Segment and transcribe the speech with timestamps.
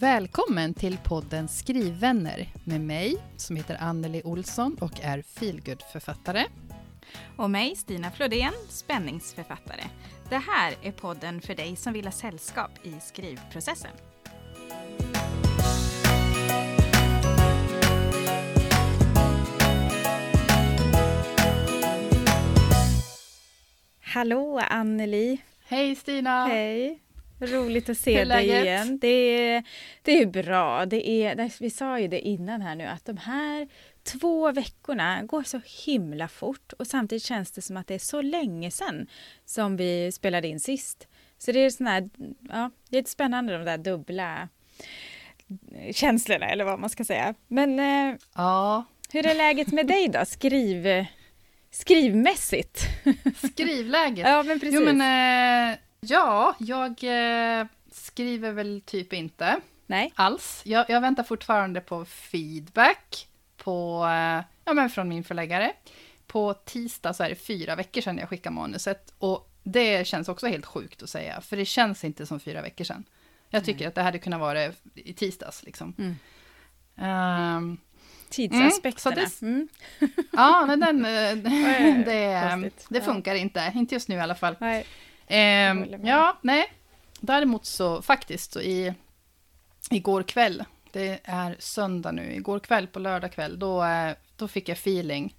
[0.00, 6.44] Välkommen till podden Skrivvänner med mig som heter Anneli Olsson och är feelgood-författare.
[7.36, 9.84] Och mig, Stina Flodén, spänningsförfattare.
[10.28, 13.90] Det här är podden för dig som vill ha sällskap i skrivprocessen.
[24.00, 25.38] Hallå Anneli!
[25.64, 26.46] Hej Stina!
[26.46, 27.07] Hej!
[27.40, 28.98] Roligt att se dig igen.
[28.98, 29.64] Det är,
[30.02, 30.86] det är bra.
[30.86, 33.68] Det är, vi sa ju det innan här nu att de här
[34.02, 38.22] två veckorna går så himla fort och samtidigt känns det som att det är så
[38.22, 39.06] länge sedan
[39.44, 41.08] som vi spelade in sist.
[41.38, 42.10] Så det är sån här,
[42.48, 44.48] ja, det är spännande de där dubbla
[45.92, 47.34] känslorna eller vad man ska säga.
[47.48, 48.84] Men eh, ja.
[49.12, 50.24] hur är läget med dig då?
[50.24, 51.06] Skriv,
[51.70, 52.80] skrivmässigt?
[53.52, 54.18] Skrivläget?
[54.28, 54.80] ja, men precis.
[54.80, 55.00] Jo, men,
[55.72, 59.60] eh, ja, jag eh, skriver väl typ inte.
[59.86, 60.12] Nej.
[60.14, 60.62] Alls.
[60.64, 65.72] Jag, jag väntar fortfarande på feedback på, eh, ja, men från min förläggare.
[66.26, 69.14] På tisdag så är det fyra veckor sedan jag skickade manuset.
[69.18, 72.84] Och det känns också helt sjukt att säga, för det känns inte som fyra veckor
[72.84, 73.04] sedan.
[73.50, 73.88] Jag tycker mm.
[73.88, 75.62] att det hade kunnat vara i tisdags.
[75.62, 75.94] Liksom.
[75.98, 77.56] Mm.
[77.56, 77.78] Um,
[78.28, 79.16] Tidsaspekterna.
[79.16, 79.68] Mm,
[79.98, 80.28] det, mm.
[80.32, 81.36] ja, men den, eh,
[82.04, 83.72] det, det funkar inte.
[83.74, 84.56] Inte just nu i alla fall.
[84.60, 84.86] Nej.
[85.30, 86.72] Um, ja, nej.
[87.20, 88.94] Däremot så faktiskt så i
[89.90, 94.68] igår kväll det är söndag nu, igår kväll på lördag kväll, då, eh, då fick
[94.68, 95.34] jag feeling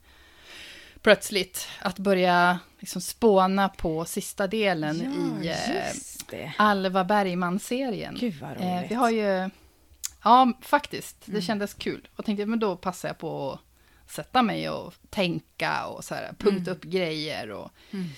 [1.02, 8.18] plötsligt att börja liksom spåna på sista delen ja, i eh, Alva Bergman-serien.
[8.20, 8.62] Gud vad roligt.
[8.62, 9.50] Eh, vi har ju,
[10.24, 11.42] ja faktiskt, det mm.
[11.42, 12.08] kändes kul.
[12.16, 13.52] Och tänkte, men då passar jag på
[14.06, 16.74] att sätta mig och tänka och så här, punkta mm.
[16.74, 18.10] upp grejer och mm.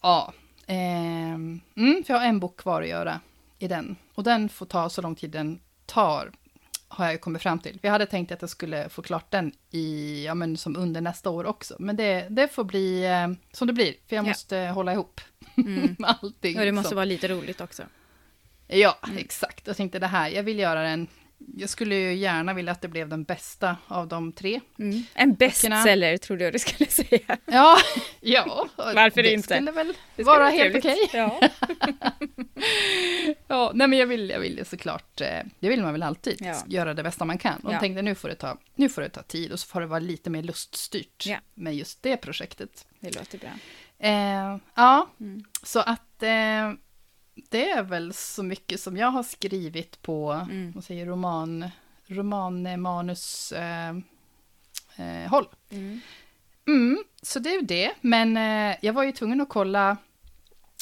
[0.00, 0.32] ja.
[0.66, 3.20] Eh, mm, för jag har en bok kvar att göra
[3.58, 3.96] i den.
[4.14, 6.30] Och den får ta så lång tid den tar
[6.88, 7.78] har jag kommit fram till.
[7.82, 11.30] Vi hade tänkt att jag skulle få klart den i, ja, men som under nästa
[11.30, 11.76] år också.
[11.78, 14.28] Men det, det får bli eh, som det blir, för jag ja.
[14.28, 15.20] måste hålla ihop
[15.56, 15.96] mm.
[16.02, 16.58] allting.
[16.58, 16.94] Och det måste så.
[16.94, 17.82] vara lite roligt också.
[18.66, 19.18] Ja, mm.
[19.18, 19.66] exakt.
[19.66, 21.06] Jag tänkte det här, jag vill göra den
[21.56, 24.60] jag skulle ju gärna vilja att det blev den bästa av de tre.
[24.78, 25.04] Mm.
[25.14, 27.36] En bestseller trodde jag du skulle säga.
[27.46, 27.76] Ja,
[28.20, 29.54] ja varför det inte?
[29.54, 30.98] Skulle väl det skulle vara helt okej.
[31.04, 31.20] Okay.
[31.20, 31.40] Ja.
[33.48, 36.62] ja, nej men jag vill, jag vill såklart, eh, det vill man väl alltid, ja.
[36.66, 37.60] göra det bästa man kan.
[37.60, 37.80] Och ja.
[37.80, 40.00] tänkte nu får, det ta, nu får det ta tid och så får det vara
[40.00, 41.36] lite mer luststyrt ja.
[41.54, 42.86] med just det projektet.
[43.00, 43.50] Det låter bra.
[43.98, 45.44] Eh, ja, mm.
[45.62, 46.72] så att eh,
[47.50, 50.72] det är väl så mycket som jag har skrivit på, mm.
[50.72, 51.70] vad säger roman,
[52.06, 53.90] romanmanus eh,
[54.96, 55.48] eh, håll.
[55.70, 56.00] Mm.
[56.66, 59.96] Mm, så det är ju det, men eh, jag var ju tvungen att kolla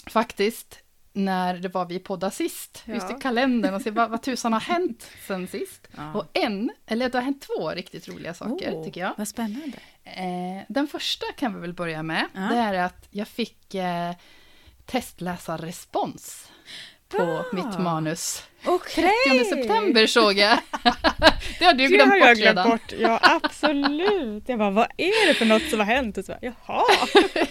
[0.07, 0.79] faktiskt
[1.13, 2.95] när det var vi poddade sist, ja.
[2.95, 5.89] just i kalendern och se vad, vad tusan har hänt sen sist.
[5.97, 6.13] Ja.
[6.15, 9.15] Och en, eller det har hänt två riktigt roliga saker oh, tycker jag.
[9.17, 9.79] Vad spännande.
[10.05, 12.41] Eh, den första kan vi väl börja med, ja.
[12.41, 14.15] det är att jag fick eh,
[14.87, 16.49] testläsarrespons
[17.09, 17.45] på ah.
[17.53, 18.43] mitt manus.
[18.67, 19.11] Okay.
[19.27, 20.59] 30 september såg jag.
[21.59, 22.93] det har du glömt har bort jag glömt bort.
[22.99, 24.49] Ja, absolut.
[24.49, 26.19] Jag bara, vad är det för något som har hänt?
[26.19, 26.85] Och så bara, Jaha.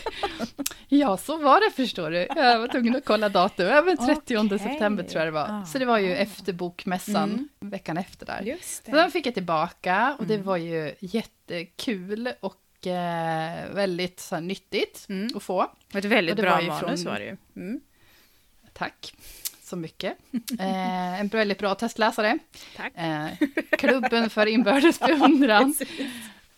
[0.87, 2.27] ja, så var det förstår du.
[2.35, 3.67] Jag var tvungen att kolla datum.
[3.67, 4.59] Även 30 okay.
[4.59, 5.47] september tror jag det var.
[5.49, 5.65] Ah.
[5.65, 7.49] Så det var ju efter bokmässan, mm.
[7.59, 8.41] veckan efter där.
[8.41, 8.91] Just det.
[8.91, 10.45] Så den fick jag tillbaka och det mm.
[10.45, 12.55] var ju jättekul och
[12.87, 15.37] eh, väldigt så här, nyttigt mm.
[15.37, 15.71] att få.
[15.93, 17.13] Ett väldigt bra var manus från...
[17.13, 17.37] var det ju.
[17.55, 17.81] Mm.
[18.73, 19.13] Tack
[19.73, 20.17] så mycket.
[20.59, 22.39] Eh, en väldigt bra testläsare.
[22.75, 22.93] Tack.
[22.95, 23.27] Eh,
[23.71, 25.75] klubben för inbördes beundran.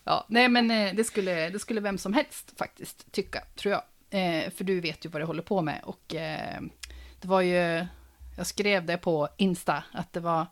[0.03, 3.81] ja, nej, men eh, det, skulle, det skulle vem som helst faktiskt tycka, tror jag.
[4.09, 5.81] Eh, för du vet ju vad du håller på med.
[5.83, 6.61] Och eh,
[7.21, 7.85] det var ju,
[8.37, 10.45] jag skrev det på Insta, att det var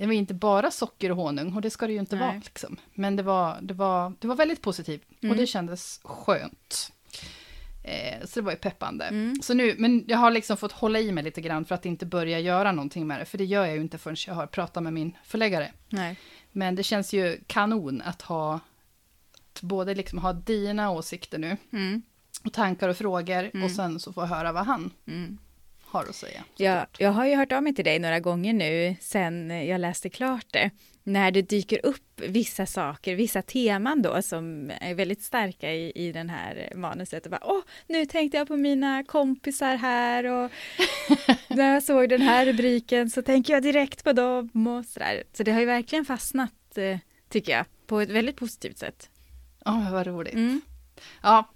[0.00, 2.26] det var inte bara socker och honung, och det ska det ju inte Nej.
[2.26, 2.40] vara.
[2.44, 2.76] Liksom.
[2.94, 5.30] Men det var, det, var, det var väldigt positivt, mm.
[5.30, 6.92] och det kändes skönt.
[7.84, 9.04] Eh, så det var ju peppande.
[9.04, 9.42] Mm.
[9.42, 12.06] Så nu, men jag har liksom fått hålla i mig lite grann för att inte
[12.06, 14.82] börja göra någonting med det, för det gör jag ju inte förrän jag har pratat
[14.82, 15.72] med min förläggare.
[15.88, 16.16] Nej.
[16.52, 18.54] Men det känns ju kanon att ha,
[19.52, 22.02] att både liksom ha dina åsikter nu, mm.
[22.44, 25.38] och tankar och frågor, och sen så få höra vad han mm
[25.90, 26.44] har att säga.
[26.56, 30.08] Ja, jag har ju hört av mig till dig några gånger nu sen jag läste
[30.08, 30.70] klart det.
[31.02, 36.12] När det dyker upp vissa saker, vissa teman då som är väldigt starka i, i
[36.12, 37.24] den här manuset.
[37.24, 40.50] Och bara, Åh, nu tänkte jag på mina kompisar här och
[41.48, 45.22] när jag såg den här rubriken så tänker jag direkt på dem och sådär.
[45.32, 46.98] Så det har ju verkligen fastnat, eh,
[47.28, 49.10] tycker jag, på ett väldigt positivt sätt.
[49.64, 50.34] Ja, oh, vad roligt.
[50.34, 50.60] Mm.
[51.22, 51.50] Ja,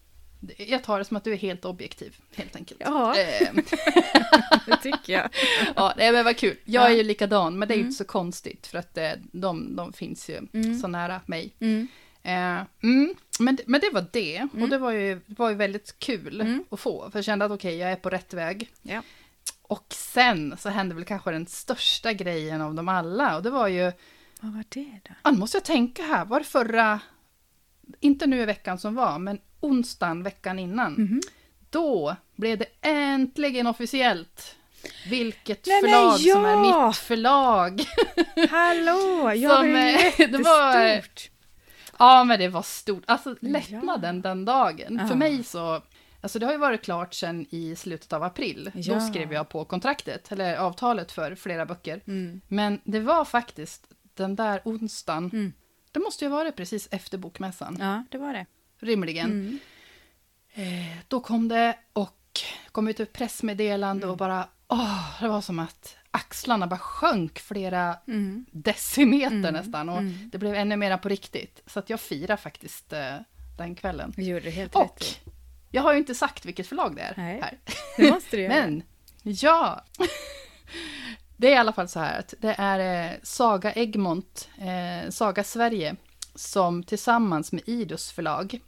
[0.58, 2.80] jag tar det som att du är helt objektiv, helt enkelt.
[2.84, 3.56] Ja, Ehm,
[4.66, 5.28] det tycker jag.
[5.76, 6.56] ja, men vad kul.
[6.64, 6.88] Jag Ja.
[6.90, 7.88] är ju likadan, men det är ju Mm.
[7.88, 10.78] inte så konstigt för att eh, de, de finns ju Mm.
[10.78, 11.52] så nära mig.
[11.60, 11.88] Mm.
[12.22, 14.62] Eh, mm, men, men det var det, Mm.
[14.62, 16.64] och det var ju, det var ju väldigt kul Mm.
[16.70, 17.10] att få.
[17.10, 18.70] För jag kände att okej, jag är på rätt väg.
[18.82, 19.02] Ja.
[19.62, 23.68] Och sen så hände väl kanske den största grejen av dem alla, och det var
[23.68, 23.92] ju,
[24.40, 25.14] Vad var det då?
[25.22, 27.00] ah, nu måste jag tänka här, var det förra,
[28.00, 30.92] inte nu i veckan som var, men onsdagen veckan innan.
[30.92, 31.20] Mhm.
[31.70, 34.56] Då blev det äntligen officiellt
[35.10, 36.86] vilket Nej, men förlag som är ja!
[36.88, 37.84] mitt förlag.
[38.50, 41.30] Hallå, jag Som, var eh, det var, eh, jättestort.
[41.98, 43.02] Ja, men det var stort.
[43.06, 43.48] Alltså Ja.
[43.50, 44.98] lättnaden den dagen.
[45.02, 45.08] Ja.
[45.08, 45.82] För mig så,
[46.20, 48.70] alltså det har ju varit klart sedan i slutet av april.
[48.74, 48.94] Ja.
[48.94, 52.00] Då skrev jag på kontraktet, eller avtalet för flera böcker.
[52.06, 52.40] Mm.
[52.48, 55.52] Men det var faktiskt den där onsdagen, Mm.
[55.92, 58.46] det måste ju ha varit precis efter bokmässan, Ja, det var det.
[58.84, 59.30] Rimligen.
[59.30, 59.58] Mm.
[60.54, 62.40] Eh, då kom det och
[62.72, 64.10] kom ut ett pressmeddelande Mm.
[64.10, 68.46] och bara, åh, det var som att axlarna bara sjönk flera Mm.
[68.50, 69.88] decimeter Mm, nästan.
[69.88, 70.30] Och mm.
[70.32, 71.60] det blev ännu mera på riktigt.
[71.66, 73.16] Så att jag firar faktiskt eh,
[73.58, 74.12] den kvällen.
[74.16, 75.30] Det gjorde du helt Och rätt i.
[75.70, 77.40] jag har ju inte sagt vilket förlag det är Nej.
[77.42, 77.58] här.
[77.96, 78.54] Det måste du göra.
[78.54, 78.82] Men,
[79.22, 79.84] ja.
[81.36, 85.44] Det är i alla fall så här att det är eh, Saga Egmont, eh, Saga
[85.44, 85.96] Sverige,
[86.34, 88.60] som tillsammans med Idus förlag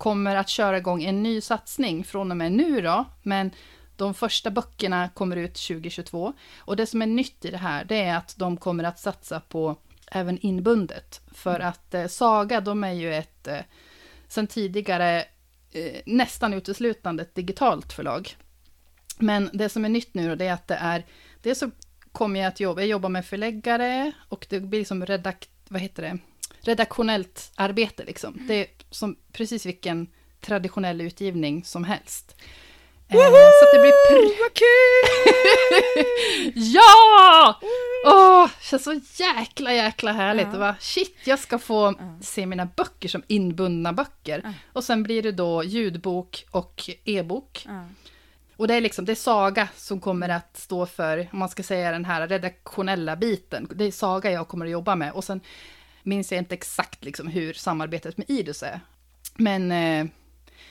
[0.00, 3.50] kommer att köra igång en ny satsning från och med nu då, men
[3.96, 6.32] de första böckerna kommer ut 2022.
[6.58, 9.40] Och det som är nytt i det här, det är att de kommer att satsa
[9.40, 9.76] på
[10.10, 11.20] även inbundet.
[11.34, 13.58] För att eh, Saga, de är ju ett eh,
[14.28, 15.24] sen tidigare
[15.72, 18.36] eh, nästan uteslutande ett digitalt förlag.
[19.18, 21.06] Men det som är nytt nu då, det är att det är,
[21.42, 21.70] det så
[22.12, 26.02] kommer jag att jobba, jag jobbar med förläggare och det blir som redak, vad heter
[26.02, 26.18] det,
[26.62, 28.38] redaktionellt arbete liksom.
[28.48, 30.06] Det är som precis vilken
[30.40, 32.36] traditionell utgivning som helst.
[33.08, 35.10] Eh, så att det blir pr- Vad kul!
[36.54, 37.60] Ja!
[38.06, 40.48] Åh, känns så jäkla jäkla härligt.
[40.52, 40.58] Ja.
[40.58, 42.18] Var shit, jag ska få Ja.
[42.22, 44.40] se mina böcker som inbundna böcker.
[44.44, 44.52] Ja.
[44.72, 47.62] Och sen blir det då ljudbok och e-bok.
[47.68, 47.84] Ja.
[48.56, 51.62] Och det är liksom, det är Saga som kommer att stå för, om man ska
[51.62, 53.68] säga den här redaktionella biten.
[53.74, 55.12] Det är Saga jag kommer att jobba med.
[55.12, 55.40] Och sen
[56.02, 58.80] minns jag inte exakt liksom hur samarbetet med Idus är.
[59.34, 60.06] Men eh,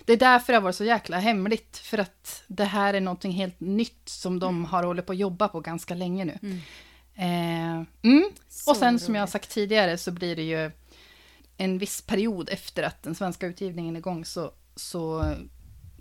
[0.05, 1.77] det är därför det har varit så jäkla hemligt.
[1.77, 5.47] För att det här är någonting helt nytt som de har hållit på att jobba
[5.47, 6.39] på ganska länge nu.
[6.41, 6.57] Mm.
[7.15, 8.31] Eh, mm.
[8.67, 9.31] Och sen som jag har roligt.
[9.31, 10.71] sagt tidigare så blir det ju
[11.57, 15.33] en viss period efter att den svenska utgivningen är igång så, så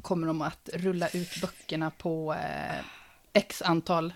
[0.02, 2.84] kommer de att rulla ut böckerna på eh,
[3.32, 4.12] x antal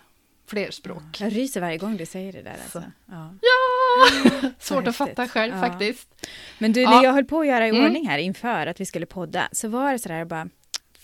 [0.46, 1.20] fler språk.
[1.20, 2.52] Jag ryser varje gång du säger det där.
[2.62, 2.80] Alltså.
[2.80, 2.84] Så.
[3.06, 3.34] Ja.
[3.42, 3.81] Ja!
[4.58, 5.60] Svårt att fatta själv Ja.
[5.60, 6.08] faktiskt.
[6.58, 7.84] Men du, när jag höll på att göra i Mm.
[7.84, 10.48] ordning här inför att vi skulle podda, så var det sådär bara,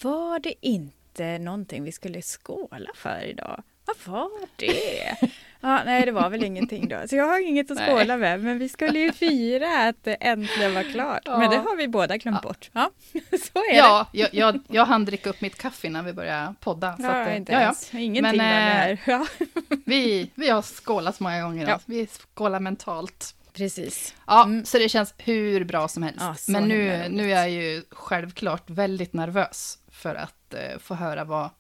[0.03, 3.63] var det inte någonting vi skulle skåla för idag?
[3.85, 5.17] Vad var det?
[5.61, 7.09] Ja, nej, det var väl ingenting då.
[7.09, 7.87] Så jag har inget att Nej.
[7.89, 11.23] skåla med, men vi skulle ju fira att det äntligen var klart.
[11.25, 11.39] Ja.
[11.39, 12.49] Men det har vi båda glömt Ja.
[12.49, 12.71] bort.
[12.73, 12.91] Ja,
[13.31, 13.77] så är det.
[13.79, 16.97] Ja, jag, jag, jag hann dricka upp mitt kaffe innan vi började podda.
[16.97, 17.99] Så Ja, att, eh, inte ja, ja.
[17.99, 18.99] Ingenting Men, med eh, här.
[19.07, 19.27] Ja.
[19.85, 21.63] Vi, vi har skålat många gånger.
[21.63, 21.71] Ja.
[21.71, 21.81] Ja.
[21.87, 23.35] Vi skålar mentalt.
[23.53, 24.15] Precis.
[24.27, 24.65] Ja, Mm.
[24.65, 26.21] så det känns hur bra som helst.
[26.21, 31.25] Ja, Men nu, nu är jag ju självklart väldigt nervös för att eh, få höra
[31.25, 31.51] vad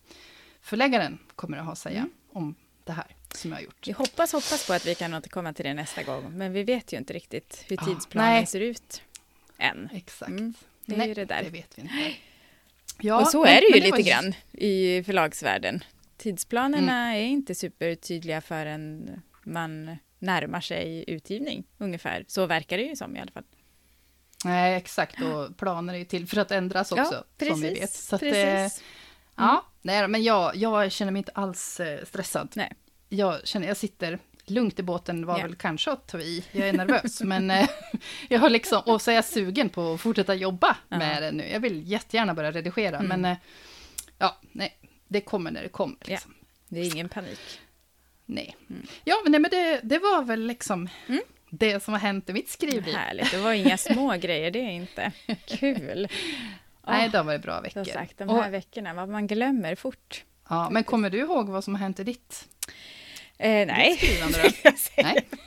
[0.62, 2.10] förläggaren kommer att ha att säga Mm.
[2.32, 3.06] om det här
[3.38, 3.86] som jag har gjort.
[3.88, 6.92] Vi hoppas, hoppas på att vi kan återkomma till det nästa gång, men vi vet
[6.92, 8.46] ju inte riktigt hur Ja, tidsplanen nej.
[8.46, 9.02] ser ut
[9.58, 9.88] än.
[9.92, 10.28] Exakt.
[10.30, 10.54] Mm,
[10.86, 11.42] det är Nej, ju det där.
[11.42, 11.94] det vet vi inte.
[13.00, 15.84] Ja, och så men- är det ju men lite var- grann i förlagsvärlden.
[16.16, 17.16] Tidsplanerna Mm.
[17.16, 19.10] är inte supertydliga förrän
[19.44, 22.24] man närmar sig utgivning ungefär.
[22.28, 23.44] Så verkar det ju som i alla fall.
[24.44, 25.22] Nej, exakt.
[25.22, 27.92] Och planer är ju till för att ändras också, som vi vet.
[27.92, 28.82] Så att, eh, precis.
[29.36, 32.48] ja, nej, men jag, jag känner mig inte alls eh, stressad.
[32.56, 32.72] Nej.
[33.08, 35.42] Jag känner, jag sitter lugnt i båten, var Ja.
[35.46, 36.44] väl kanske att ta i.
[36.52, 37.68] Jag är nervös, men eh,
[38.28, 40.98] jag har liksom, och så är jag sugen på att fortsätta jobba Ja.
[40.98, 41.48] med det nu.
[41.48, 43.08] Jag vill jättegärna börja redigera, Mm.
[43.20, 43.38] men eh,
[44.18, 45.96] ja, nej, det kommer när det kommer.
[46.04, 46.34] Liksom.
[46.68, 47.60] Det är ingen panik.
[48.26, 48.56] Nej.
[48.70, 48.86] Mm.
[49.04, 51.22] Ja, men, nej, men det, det var väl liksom Mm.
[51.50, 52.94] det som har hänt i mitt skrivliv.
[52.94, 55.12] Härligt, det var inga små grejer, det är inte.
[55.46, 56.08] Kul.
[56.86, 57.84] Nej, Ah, det var bra veckor.
[57.84, 60.24] Som sagt, de Och- här veckorna, vad man glömmer fort.
[60.48, 62.48] Ja, men kommer du ihåg vad som har hänt i ditt,
[63.38, 63.98] Eh, nej.
[64.96, 65.28] Nej.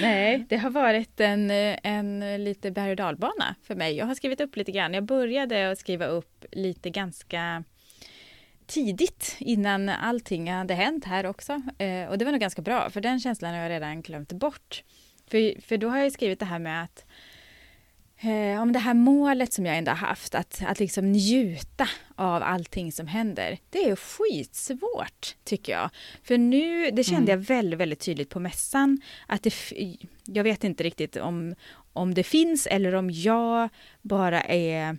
[0.00, 3.96] Nej, det har varit en, en lite berg och dalbana för mig.
[3.96, 4.94] Jag har skrivit upp lite grann.
[4.94, 7.64] Jag började att skriva upp lite ganska
[8.66, 11.62] tidigt innan allting hade hänt här också.
[11.78, 14.82] Eh, och det var nog ganska bra, för den känslan har jag redan glömt bort.
[15.30, 17.04] För, för då har jag skrivit det här med att
[18.22, 22.42] eh, om det här målet som jag ändå har haft, att, att liksom njuta av
[22.42, 23.58] allting som händer.
[23.70, 25.90] Det är skitsvårt, tycker jag.
[26.22, 27.40] För nu, det kände mm.
[27.40, 29.54] jag väldigt, väldigt tydligt på mässan, att det,
[30.24, 31.54] jag vet inte riktigt om,
[31.92, 33.68] om det finns eller om jag
[34.02, 34.96] bara är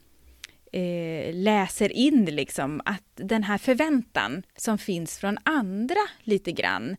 [0.71, 6.97] eh, läser in liksom att den här förväntan som finns från andra lite grann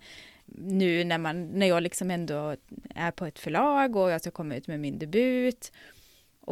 [0.58, 2.56] nu när, man, när jag liksom ändå
[2.94, 5.72] är på ett förlag och jag ska komma ut med min debut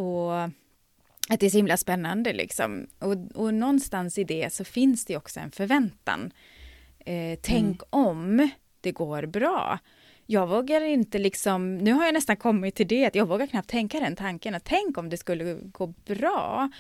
[0.01, 0.51] och
[1.29, 2.87] att det är så himla spännande liksom.
[2.99, 6.33] Och, och någonstans i det så finns det också en förväntan.
[6.99, 8.07] Eh, tänk mm.
[8.07, 8.49] om
[8.81, 9.79] det går bra.
[10.27, 13.71] Jag vågar inte liksom, nu har jag nästan kommit till det att jag vågar knappt
[13.71, 16.71] tänka den tanken att tänk om det skulle gå bra.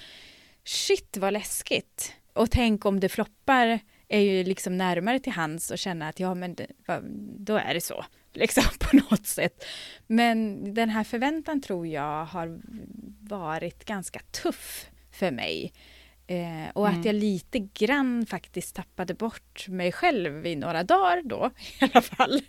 [0.65, 2.13] Shit vad läskigt.
[2.33, 6.35] Och tänk om det floppar är ju liksom närmare till hands och känna att ja
[6.35, 6.67] men det,
[7.37, 9.65] då är det så liksom på något sätt.
[10.07, 12.61] Men den här förväntan tror jag har
[13.21, 15.73] varit ganska tuff för mig.
[16.27, 17.01] Eh, och mm.
[17.01, 22.03] att jag lite grann faktiskt tappade bort mig själv i några dagar då i alla
[22.03, 22.43] fall.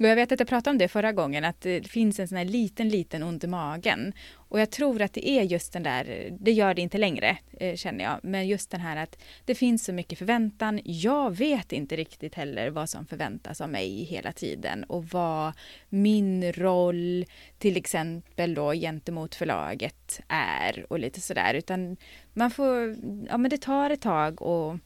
[0.00, 2.38] Men jag vet att jag pratade om det förra gången, att det finns en sån
[2.38, 4.12] här liten, liten ont i magen.
[4.34, 7.76] Och jag tror att det är just den där, det gör det inte längre, eh,
[7.76, 10.80] känner jag, men just den här att det finns så mycket förväntan.
[10.84, 15.52] Jag vet inte riktigt heller vad som förväntas av mig hela tiden och vad
[15.88, 17.24] min roll,
[17.58, 21.96] till exempel då gentemot förlaget, är och lite sådär, utan
[22.32, 22.96] man får,
[23.28, 24.76] ja men det tar ett tag och,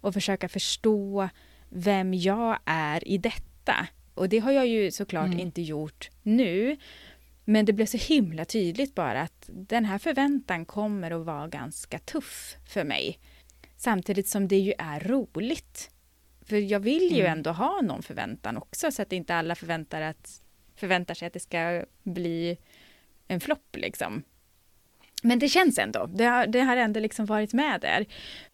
[0.00, 1.28] och försöka förstå
[1.68, 3.88] vem jag är i detta.
[4.18, 5.38] Och det har jag ju såklart mm.
[5.38, 6.76] inte gjort nu.
[7.44, 11.98] Men det blev så himla tydligt bara att den här förväntan kommer att vara ganska
[11.98, 13.18] tuff för mig.
[13.76, 15.90] Samtidigt som det ju är roligt.
[16.46, 17.32] För jag vill ju mm.
[17.32, 20.42] ändå ha någon förväntan också så att inte alla förväntar, att,
[20.76, 22.58] förväntar sig att det ska bli
[23.28, 24.22] en flopp liksom.
[25.22, 28.06] Men det känns ändå, det har, det har ändå liksom varit med där.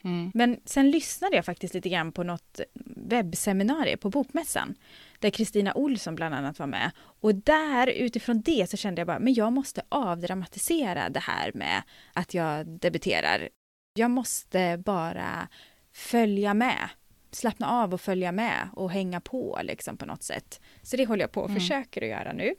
[0.05, 0.31] Mm.
[0.35, 2.61] Men sen lyssnade jag faktiskt lite grann på något
[2.97, 4.75] webbseminarium på Bokmässan
[5.19, 6.91] där Kristina Olsson bland annat var med.
[7.21, 11.83] Och där utifrån det så kände jag bara, men jag måste avdramatisera det här med
[12.13, 13.49] att jag debuterar.
[13.95, 15.49] Jag måste bara
[15.95, 16.89] följa med,
[17.31, 20.61] slappna av och följa med och hänga på liksom på något sätt.
[20.83, 21.61] Så det håller jag på och mm.
[21.61, 22.55] försöker att göra nu.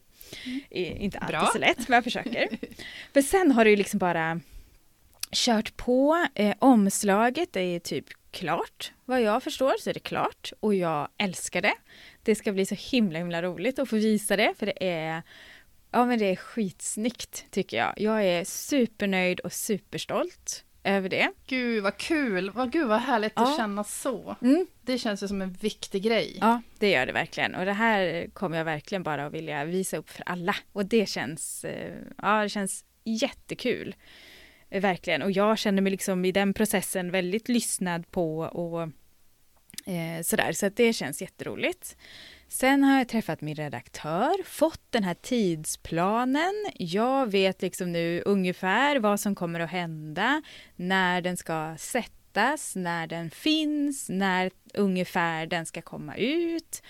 [0.45, 0.61] Mm.
[1.01, 1.49] Inte alltid Bra.
[1.53, 2.47] så lätt, men jag försöker.
[3.13, 4.39] För sen har det ju liksom bara
[5.31, 6.27] kört på.
[6.35, 8.93] Eh, omslaget är typ klart.
[9.05, 11.73] Vad jag förstår så är det klart och jag älskar det.
[12.25, 15.23] Det ska bli så himla himla roligt att få visa det för det är
[15.91, 17.93] Ja men det är skitsnyggt tycker jag.
[17.97, 21.31] Jag är supernöjd och superstolt över det.
[21.47, 22.49] Gud vad kul!
[22.49, 23.51] Vad, gud vad härligt ja.
[23.51, 24.35] att känna så.
[24.41, 24.67] Mm.
[24.81, 26.37] Det känns ju som en viktig grej.
[26.41, 27.55] Ja, det gör det verkligen.
[27.55, 30.55] Och det här kommer jag verkligen bara att vilja visa upp för alla.
[30.73, 33.95] Och det känns, eh, ja det känns jättekul.
[34.69, 35.21] Verkligen.
[35.21, 38.89] Och jag känner mig liksom i den processen väldigt lyssnad på och
[39.85, 40.51] eh, sådär.
[40.51, 41.97] Så att det känns jätteroligt.
[42.47, 46.53] Sen har jag träffat min redaktör, fått den här tidsplanen.
[46.73, 50.41] Jag vet liksom nu ungefär vad som kommer att hända,
[50.75, 56.81] när den ska sättas, när den finns, när ungefär den ska komma ut.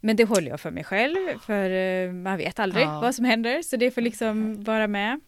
[0.00, 3.00] Men det håller jag för mig själv, för eh, man vet aldrig ja.
[3.00, 5.20] vad som händer, så det får liksom vara med.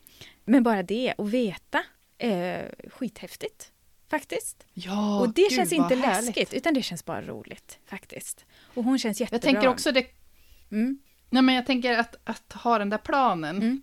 [0.44, 1.82] Men bara det, att veta,
[2.18, 3.71] är skithäftigt.
[4.12, 4.66] Faktiskt.
[4.74, 7.78] Ja, och det gud, känns inte läskigt, utan det känns bara roligt.
[7.86, 8.44] Faktiskt.
[8.74, 9.36] Och hon känns jättebra.
[9.36, 10.06] Jag tänker också det...
[10.70, 10.98] Mm.
[11.30, 13.82] Nej, men jag tänker att, att ha den där planen, mm.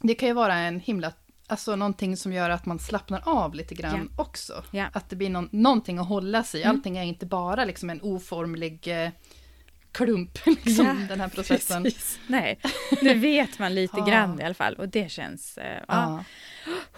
[0.00, 1.12] det kan ju vara en himla...
[1.46, 4.22] Alltså någonting som gör att man slappnar av lite grann ja.
[4.22, 4.64] också.
[4.70, 4.86] Ja.
[4.92, 6.64] Att det blir någon, någonting att hålla sig i.
[6.64, 6.76] Mm.
[6.76, 9.10] Allting är inte bara liksom en oformlig eh,
[9.92, 11.82] klump, liksom, ja, den här processen.
[11.82, 12.18] Precis.
[12.26, 12.58] Nej,
[13.02, 15.58] nu vet man lite grann i alla fall och det känns...
[15.58, 16.24] Uh, ja.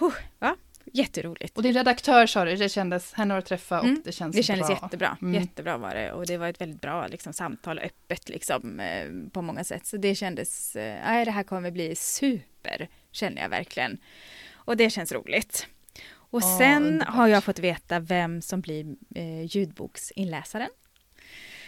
[0.00, 0.56] Uh, ja,
[0.92, 1.56] jätteroligt.
[1.56, 4.02] Och din redaktör sa det, det kändes, henne har du träffat och mm.
[4.04, 4.78] det känns Det kändes bra.
[4.82, 5.40] jättebra, mm.
[5.40, 9.42] jättebra var det och det var ett väldigt bra liksom, samtal, öppet liksom eh, på
[9.42, 9.86] många sätt.
[9.86, 13.98] Så det kändes, eh, det här kommer bli super, känner jag verkligen.
[14.52, 15.66] Och det känns roligt.
[16.30, 17.14] Och oh, sen underbart.
[17.14, 20.70] har jag fått veta vem som blir eh, ljudboksinläsaren.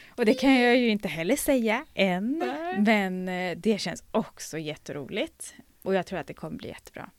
[0.08, 2.78] Och det kan jag ju inte heller säga än, Nej.
[2.78, 5.54] men eh, det känns också jätteroligt.
[5.82, 7.10] Och jag tror att det kommer bli jättebra.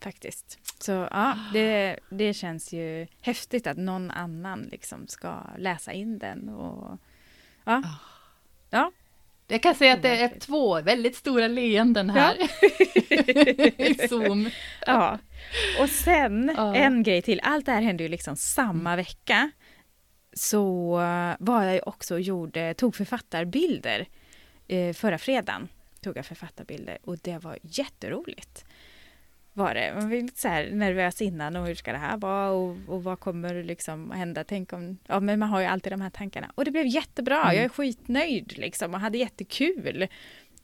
[0.00, 0.58] Faktiskt.
[0.78, 6.48] Så ja, det, det känns ju häftigt att någon annan liksom ska läsa in den.
[6.48, 6.98] Och,
[7.64, 7.72] ja.
[7.74, 7.82] Ah.
[8.70, 8.92] ja.
[9.48, 12.36] Jag kan säga att det är två väldigt stora leenden här
[13.90, 14.50] i Zoom.
[14.86, 15.18] Ja.
[15.80, 19.50] Och sen en grej till, allt det här hände ju liksom samma vecka.
[20.32, 20.96] Så
[21.38, 24.08] var jag ju också och gjorde, tog författarbilder
[24.68, 25.68] eh, förra fredagen.
[26.00, 28.64] Tog jag författarbilder och det var jätteroligt.
[29.52, 29.92] Var det.
[29.94, 33.04] Man var lite så här nervös innan och hur ska det här vara och, och
[33.04, 34.44] vad kommer liksom hända?
[34.44, 36.52] Tänk om, ja men man har ju alltid de här tankarna.
[36.54, 37.56] Och det blev jättebra, mm.
[37.56, 40.08] jag är skitnöjd liksom och hade jättekul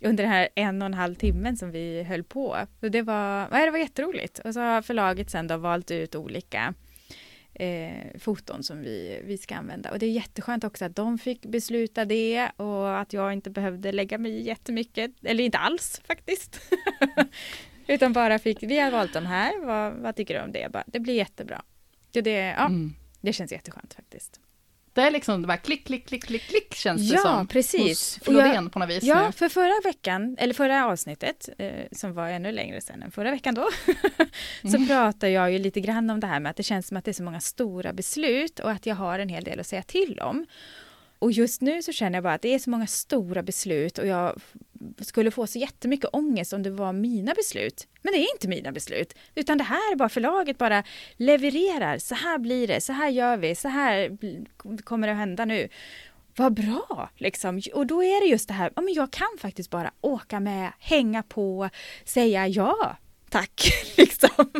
[0.00, 2.56] under den här en och en halv timmen som vi höll på.
[2.80, 4.38] Så det var, ja, det var jätteroligt.
[4.38, 6.74] Och så har förlaget sen då valt ut olika
[7.54, 9.90] eh, foton som vi, vi ska använda.
[9.90, 13.92] Och det är jätteskönt också att de fick besluta det och att jag inte behövde
[13.92, 16.60] lägga mig jättemycket, eller inte alls faktiskt.
[17.86, 20.72] Utan bara fick, vi har valt de här, vad, vad tycker du om det?
[20.72, 21.62] Bara, det blir jättebra.
[22.10, 22.94] Det, det, ja, mm.
[23.20, 24.40] det känns jätteskönt faktiskt.
[24.96, 27.30] Det är liksom det bara klick, klick, klick, klick, klick känns det ja, som.
[27.30, 28.18] Ja, precis.
[28.22, 29.02] Florén på något vis.
[29.04, 29.32] Ja, nu.
[29.32, 33.54] för förra veckan, eller förra avsnittet, eh, som var ännu längre sedan än förra veckan
[33.54, 33.68] då,
[34.62, 34.88] så mm.
[34.88, 37.10] pratade jag ju lite grann om det här med att det känns som att det
[37.10, 40.20] är så många stora beslut och att jag har en hel del att säga till
[40.20, 40.46] om.
[41.18, 44.06] Och just nu så känner jag bara att det är så många stora beslut och
[44.06, 44.40] jag
[45.00, 47.88] skulle få så jättemycket ångest om det var mina beslut.
[48.02, 50.82] Men det är inte mina beslut, utan det här är bara förlaget bara
[51.16, 51.98] levererar.
[51.98, 54.18] Så här blir det, så här gör vi, så här
[54.82, 55.68] kommer det att hända nu.
[56.36, 57.10] Vad bra!
[57.16, 57.62] Liksom.
[57.74, 60.72] Och då är det just det här, ja, men jag kan faktiskt bara åka med,
[60.78, 61.68] hänga på,
[62.04, 62.96] säga ja
[63.30, 64.50] tack, liksom.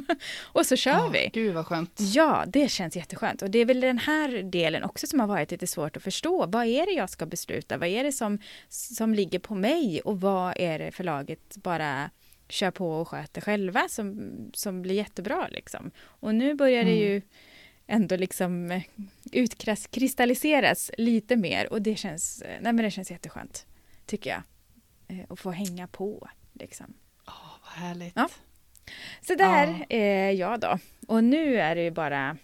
[0.43, 1.31] Och så kör oh, vi.
[1.33, 2.01] Gud vad skönt.
[2.01, 3.43] Ja, det känns jätteskönt.
[3.43, 6.47] Och det är väl den här delen också som har varit lite svårt att förstå.
[6.47, 7.79] Vad är det jag ska besluta?
[7.79, 10.01] Vad är det som, som ligger på mig?
[10.01, 12.11] Och vad är det förlaget bara
[12.49, 15.91] kör på och sköter själva som, som blir jättebra liksom.
[15.99, 17.05] Och nu börjar det mm.
[17.05, 17.23] ju
[17.87, 18.81] ändå liksom
[19.33, 23.67] utkristalliseras lite mer och det känns, nej men det känns jätteskönt,
[24.07, 24.43] tycker jag.
[25.09, 26.95] Eh, att få hänga på liksom.
[27.27, 28.13] Åh, oh, vad härligt.
[28.17, 28.29] Ja.
[29.21, 29.97] Så där ja.
[29.97, 30.79] är jag då.
[31.07, 32.37] Och nu är det ju bara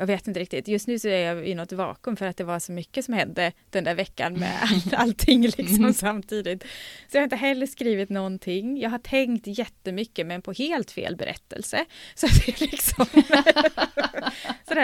[0.00, 0.68] jag vet inte riktigt.
[0.68, 3.14] Just nu så är jag i något vakuum för att det var så mycket som
[3.14, 5.92] hände den där veckan med all, allting liksom mm.
[5.92, 6.62] samtidigt.
[7.08, 8.80] Så jag har inte heller skrivit någonting.
[8.80, 11.84] Jag har tänkt jättemycket men på helt fel berättelse.
[12.14, 13.06] Så det är liksom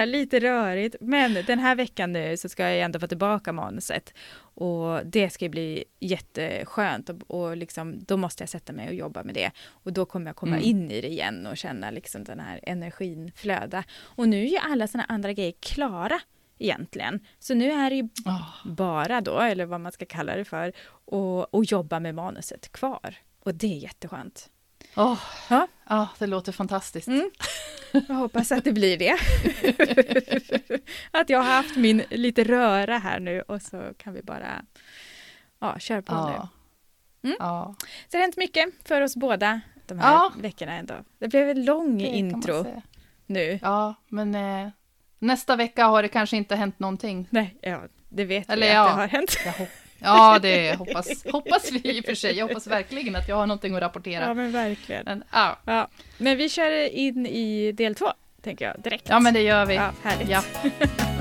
[0.06, 0.96] sådär lite rörigt.
[1.00, 4.14] Men den här veckan nu så ska jag ändå få tillbaka manuset
[4.56, 9.24] och det ska bli jätteskönt och, och liksom, då måste jag sätta mig och jobba
[9.24, 9.50] med det.
[9.84, 10.68] Och då kommer jag komma mm.
[10.68, 13.84] in i det igen och känna liksom den här energin flöda.
[14.16, 16.20] Och nu är ju alla sådana andra grejer klara
[16.58, 17.20] egentligen.
[17.38, 18.66] Så nu är det ju oh.
[18.66, 20.72] bara då, eller vad man ska kalla det för,
[21.50, 23.16] och, jobba med manuset kvar.
[23.40, 24.50] Och det är jätteskönt.
[24.96, 25.18] Oh,
[25.50, 25.68] ja.
[25.88, 27.08] ja, det låter fantastiskt.
[27.08, 27.30] Mm.
[28.08, 29.16] Jag hoppas att det blir det.
[31.10, 34.64] att jag har haft min lite röra här nu och så kan vi bara
[35.58, 36.48] ja, köra på ja.
[37.20, 37.28] nu.
[37.28, 37.36] Mm.
[37.40, 37.74] Ja.
[37.78, 40.32] Så det har hänt mycket för oss båda de här ja.
[40.38, 40.94] veckorna ändå.
[41.18, 42.82] Det blev en lång det intro
[43.26, 43.58] nu.
[43.62, 44.68] Ja, men eh,
[45.18, 47.28] nästa vecka har det kanske inte hänt någonting.
[47.30, 49.36] Nej, ja, det vet Eller vi ja, att det har hänt.
[49.98, 52.36] Ja, det hoppas, hoppas vi i och för sig.
[52.38, 54.24] Jag hoppas verkligen att jag har någonting att rapportera.
[54.24, 55.04] Ja, men verkligen.
[55.04, 55.58] Men, ja.
[55.64, 55.88] Ja.
[56.18, 59.08] men vi kör in i del två, tänker jag, direkt.
[59.08, 59.74] Ja, men det gör vi.
[59.74, 60.28] Ja, härligt.
[60.28, 60.42] Ja.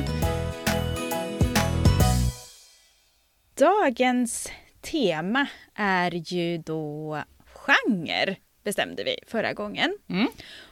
[3.57, 9.97] Dagens tema är ju då genre, bestämde vi förra gången.
[10.09, 10.27] Mm.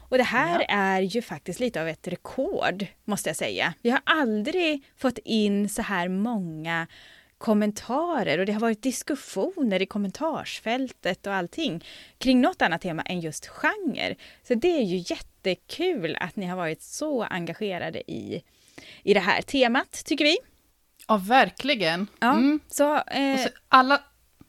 [0.10, 0.66] Och det här ja.
[0.70, 3.74] är ju faktiskt lite av ett rekord, måste jag säga.
[3.82, 6.88] Vi har aldrig fått in så här många
[7.44, 11.86] kommentarer och det har varit diskussioner i kommentarsfältet och allting
[12.18, 14.16] kring något annat tema än just genre.
[14.44, 18.44] Så det är ju jättekul att ni har varit så engagerade i,
[19.04, 20.38] i det här temat, tycker vi.
[21.08, 22.08] Ja, verkligen.
[22.20, 22.60] Ja, mm.
[22.68, 24.02] så, eh, så alla...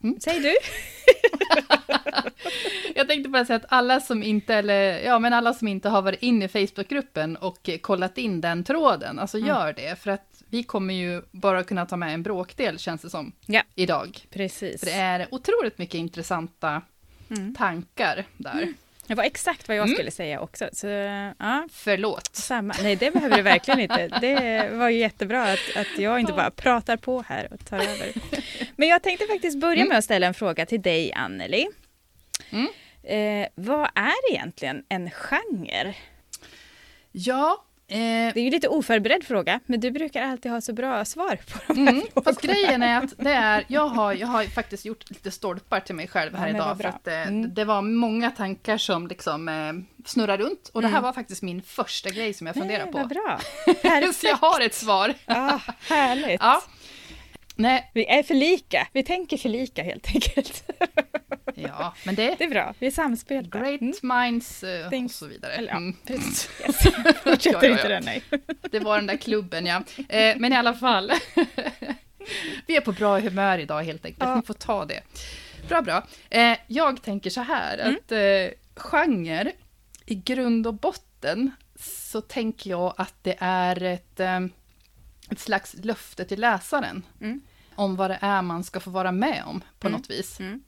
[0.03, 0.21] Mm.
[0.21, 0.55] Säg du.
[2.95, 6.03] jag tänkte bara säga att alla som inte, eller ja, men alla som inte har
[6.03, 9.49] varit inne i Facebookgruppen och kollat in den tråden, alltså mm.
[9.49, 13.11] gör det, för att vi kommer ju bara kunna ta med en bråkdel, känns det
[13.11, 13.63] som, ja.
[13.75, 14.27] idag.
[14.31, 14.81] Precis.
[14.81, 16.83] För det är otroligt mycket intressanta
[17.31, 17.55] mm.
[17.55, 18.63] tankar där.
[18.63, 18.75] Mm.
[19.07, 19.95] Det var exakt vad jag mm.
[19.95, 20.69] skulle säga också.
[20.73, 20.87] Så,
[21.39, 21.69] ja.
[21.73, 22.37] Förlåt.
[22.37, 22.75] Samma.
[22.83, 24.09] Nej, det behöver du verkligen inte.
[24.21, 28.13] Det var ju jättebra att, att jag inte bara pratar på här och tar över.
[28.77, 29.89] Men jag tänkte faktiskt börja mm.
[29.89, 31.67] med att ställa en fråga till dig, Anneli.
[32.51, 32.69] Mm.
[33.03, 35.95] Eh, vad är egentligen en genre?
[37.13, 41.39] Ja, det är ju lite oförberedd fråga, men du brukar alltid ha så bra svar
[41.53, 42.25] på de här mm, frågorna.
[42.25, 45.95] Fast grejen är att det är, jag har, jag har faktiskt gjort lite stolpar till
[45.95, 47.55] mig själv här ja, idag, för att eh, mm.
[47.55, 49.73] det var många tankar som liksom eh,
[50.07, 51.03] snurrar runt, och det här mm.
[51.03, 52.99] var faktiskt min första grej som jag funderade på.
[52.99, 53.41] Vad bra!
[54.13, 55.15] så jag har ett svar.
[55.27, 56.41] Ja, härligt!
[56.41, 56.63] Ja.
[57.55, 57.91] Nej.
[57.95, 60.71] Vi är för lika, vi tänker för lika helt enkelt.
[61.57, 62.75] Ja, men det, det är bra.
[62.79, 63.59] Vi är samspelta.
[63.59, 63.95] Great mm.
[64.03, 65.53] minds uh, och så vidare.
[65.53, 65.97] Eller, ja, mm.
[66.09, 66.49] Yes.
[67.23, 68.23] Fortsätter ja, ja, inte den, nej.
[68.71, 69.83] Det var den där klubben, ja.
[70.09, 71.13] Eh, men i alla fall.
[72.67, 74.29] Vi är på bra humör idag helt enkelt.
[74.29, 74.37] Ja.
[74.37, 75.01] Ni får ta det.
[75.69, 76.07] Bra, bra.
[76.31, 77.95] Eh, jag tänker så här, mm.
[77.95, 79.53] att eh, genre,
[80.07, 84.41] i grund och botten, så tänker jag att det är ett, eh,
[85.31, 87.03] ett slags löfte till läsaren.
[87.21, 87.41] Mm.
[87.75, 90.01] Om vad det är man ska få vara med om på mm.
[90.01, 90.41] något vis.
[90.41, 90.63] Mm.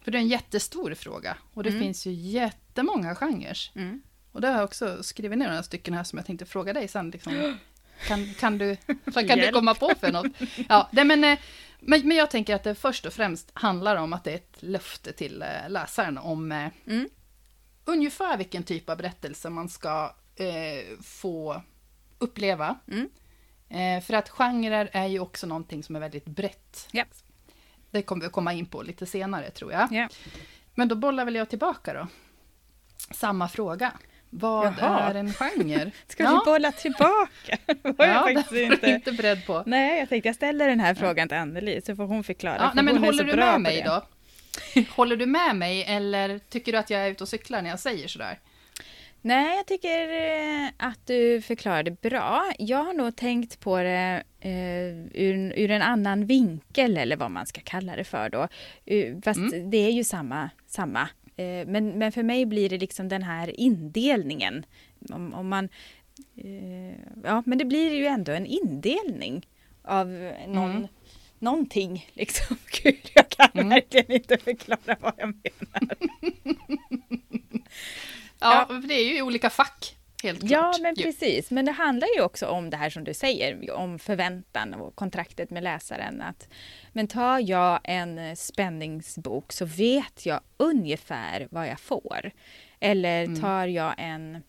[0.00, 1.82] För det är en jättestor fråga och det mm.
[1.82, 3.58] finns ju jättemånga genrer.
[3.74, 4.02] Mm.
[4.32, 6.88] Och det har jag också skrivit ner några stycken här som jag tänkte fråga dig
[6.88, 7.10] sen.
[7.10, 7.58] Liksom.
[8.06, 10.26] Kan, kan, du, vad kan du komma på för något?
[10.68, 11.38] Ja, det, men, eh,
[11.80, 14.56] men, men jag tänker att det först och främst handlar om att det är ett
[14.62, 17.08] löfte till eh, läsaren om eh, mm.
[17.84, 21.62] ungefär vilken typ av berättelse man ska eh, få
[22.18, 22.78] uppleva.
[22.88, 23.08] Mm.
[23.68, 26.88] Eh, för att genrer är ju också någonting som är väldigt brett.
[26.92, 27.08] Yep.
[27.90, 29.92] Det kommer vi komma in på lite senare tror jag.
[29.92, 30.12] Yep.
[30.74, 32.06] Men då bollar väl jag tillbaka då.
[33.10, 33.92] Samma fråga.
[34.30, 35.10] Vad Jaha.
[35.10, 35.90] är en genre?
[36.08, 36.30] Ska ja.
[36.30, 37.56] vi bolla tillbaka?
[37.82, 38.90] var ja, jag faktiskt inte.
[38.90, 39.62] inte beredd på.
[39.66, 42.56] Nej, jag tänkte jag ställer den här frågan till Anneli så får hon förklara.
[42.58, 43.88] Ja, nej, men håller du med mig det.
[43.88, 44.06] då?
[44.96, 47.80] håller du med mig eller tycker du att jag är ute och cyklar när jag
[47.80, 48.38] säger sådär?
[49.26, 52.52] Nej, jag tycker eh, att du förklarade bra.
[52.58, 54.88] Jag har nog tänkt på det eh,
[55.22, 58.48] ur, ur, en annan vinkel eller vad man ska kalla det för då.
[58.90, 59.70] Uh, fast mm.
[59.70, 63.60] det är ju samma, samma Eh, men, men för mig blir det liksom den här
[63.60, 64.66] indelningen.
[65.10, 65.68] Om, om man,
[66.36, 69.46] eh, ja, men det blir ju ändå en indelning
[69.82, 70.08] av
[70.48, 70.88] någon, mm.
[71.38, 72.10] någonting.
[72.12, 72.56] Liksom.
[72.82, 73.68] Gud, jag kan mm.
[73.68, 75.96] verkligen inte förklara vad jag menar.
[78.40, 79.96] ja, ja, det är ju olika fack.
[80.22, 80.50] Helt klart.
[80.50, 81.50] Ja, men precis.
[81.50, 85.50] Men det handlar ju också om det här som du säger, om förväntan och kontraktet
[85.50, 86.22] med läsaren.
[86.22, 86.48] Att,
[86.92, 92.30] men tar jag en spänningsbok så vet jag ungefär vad jag får.
[92.80, 93.40] Eller mm.
[93.40, 94.42] tar jag en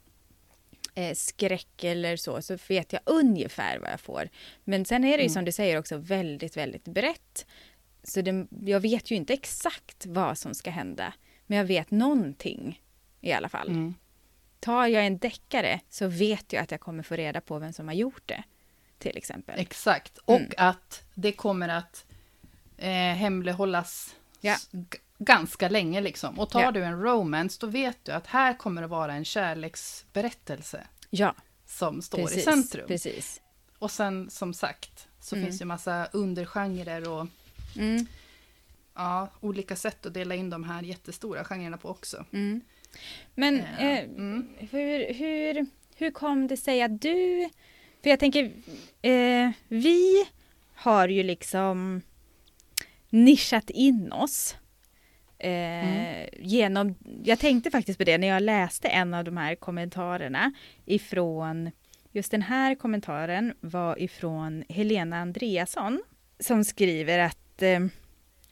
[0.95, 4.29] eh, skräck eller så, så vet jag ungefär vad jag får.
[4.63, 5.33] Men sen är det ju mm.
[5.33, 7.45] som du säger också väldigt, väldigt brett.
[8.03, 11.13] Så det, jag vet ju inte exakt vad som ska hända,
[11.45, 12.81] men jag vet någonting
[13.29, 13.69] i alla fall.
[13.69, 13.93] Mm
[14.59, 17.87] tar jag en deckare så vet jag att jag kommer få reda på vem som
[17.87, 18.43] har gjort det.
[18.99, 19.59] Till exempel.
[19.59, 20.51] Exakt, och mm.
[20.57, 22.05] att det kommer att
[22.77, 24.55] eh, hemlighållas ja.
[25.17, 26.39] ganska länge liksom.
[26.39, 26.71] Och tar ja.
[26.71, 30.87] du en romance, då vet du att här kommer det vara en kärleksberättelse.
[31.09, 31.35] Ja.
[31.65, 32.87] Som står precis, i centrum.
[32.87, 33.41] Precis.
[33.79, 35.45] Och sen som sagt, så mm.
[35.45, 37.27] finns det massa undergenrer och
[37.75, 38.05] mm.
[38.95, 42.25] ja, olika sätt att dela in de här jättestora genrerna på också.
[42.31, 42.61] Mm.
[43.35, 44.47] Men eh, mm.
[44.57, 47.49] hur, hur, hur kom det sig att du...
[48.03, 48.51] För jag tänker,
[49.01, 50.25] eh, vi
[50.75, 52.01] har ju liksom
[53.09, 54.55] nischat in oss.
[55.39, 56.29] Eh, mm.
[56.39, 60.51] genom, jag tänkte faktiskt på det när jag läste en av de här kommentarerna
[60.85, 61.71] ifrån,
[62.11, 66.01] just den här kommentaren var ifrån Helena Andreasson
[66.39, 67.79] som skriver att eh,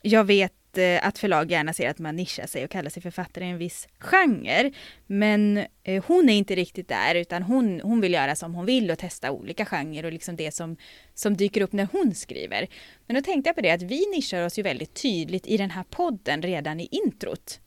[0.02, 3.46] jag vet Eh, att förlag gärna ser att man nischar sig och kallar sig författare
[3.46, 4.72] i en viss genre.
[5.08, 8.92] Men eh, hon är inte riktigt där utan hon, hon vill göra som hon vill
[8.92, 10.78] och testa olika genrer och liksom det som,
[11.14, 12.68] som dyker upp när hon skriver.
[13.08, 15.72] Men då tänkte jag på det att vi nischar oss ju väldigt tydligt i den
[15.72, 17.60] här podden redan i introt.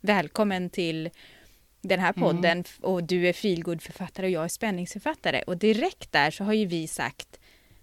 [0.00, 1.10] Välkommen till
[1.80, 2.64] den här podden mm.
[2.80, 5.42] och du är feelgood-författare och jag är spänningsförfattare.
[5.46, 7.40] Och direkt där så har ju vi sagt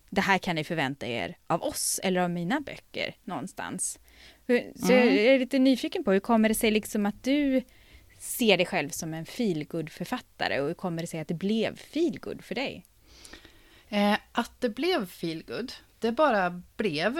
[0.09, 3.99] det här kan ni förvänta er av oss eller av mina böcker någonstans.
[4.75, 5.15] Så mm.
[5.15, 7.61] jag är lite nyfiken på, hur kommer det sig liksom att du
[8.19, 11.77] ser dig själv som en feelgood författare och hur kommer det sig att det blev
[11.77, 12.85] feelgood för dig?
[13.89, 17.19] Eh, att det blev feelgood, det bara blev.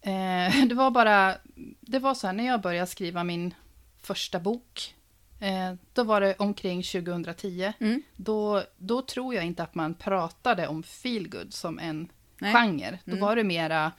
[0.00, 1.34] Eh, det var bara,
[1.80, 3.54] det var så här när jag började skriva min
[4.02, 4.94] första bok,
[5.40, 7.72] eh, då var det omkring 2010.
[7.80, 8.02] Mm.
[8.16, 12.52] Då, då tror jag inte att man pratade om feelgood som en Nej.
[12.52, 12.98] genre.
[13.04, 13.24] Då mm.
[13.24, 13.92] var det mera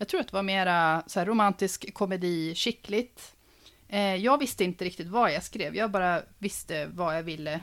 [0.00, 3.34] jag tror att det var mera så romantisk komedi, skickligt.
[3.88, 7.60] Eh, jag visste inte riktigt vad jag skrev, jag bara visste vad jag ville,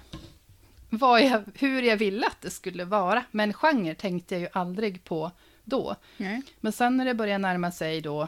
[0.89, 3.23] vad jag, hur jag ville att det skulle vara.
[3.31, 5.31] Men genre tänkte jag ju aldrig på
[5.63, 5.95] då.
[6.17, 6.41] Mm.
[6.59, 8.27] Men sen när det började närma sig då,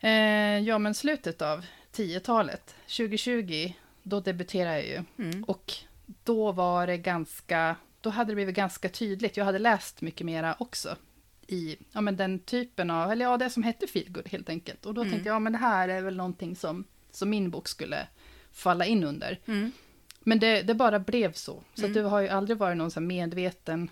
[0.00, 5.24] eh, ja men slutet av 10-talet, 2020, då debuterade jag ju.
[5.24, 5.44] Mm.
[5.44, 5.72] Och
[6.24, 10.56] då var det ganska, då hade det blivit ganska tydligt, jag hade läst mycket mera
[10.58, 10.96] också
[11.52, 14.86] i ja, men den typen av, eller ja, det som hette feelgood helt enkelt.
[14.86, 15.12] Och då mm.
[15.12, 18.06] tänkte jag, ja men det här är väl någonting som, som min bok skulle
[18.52, 19.40] falla in under.
[19.46, 19.72] Mm.
[20.20, 21.62] Men det, det, bara blev så.
[21.74, 21.92] Så mm.
[21.92, 23.90] det har ju aldrig varit någon så medveten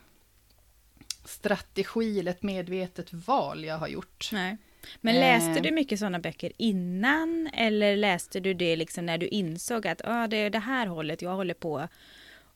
[1.25, 4.31] strategi eller ett medvetet val jag har gjort.
[4.33, 4.57] Nej.
[5.01, 5.63] Men läste eh.
[5.63, 10.27] du mycket sådana böcker innan eller läste du det liksom när du insåg att ah,
[10.27, 11.89] det är det här hållet jag håller på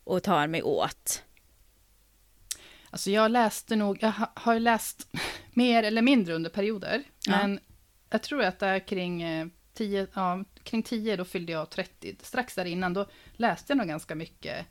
[0.04, 1.22] och tar mig åt?
[2.92, 5.08] Alltså jag läste nog, jag har läst
[5.52, 7.36] mer eller mindre under perioder, ja.
[7.36, 7.60] men
[8.10, 9.24] jag tror att det är kring
[9.74, 12.16] 10, eh, ja, kring 10 då fyllde jag 30.
[12.22, 14.66] Strax där innan då läste jag nog ganska mycket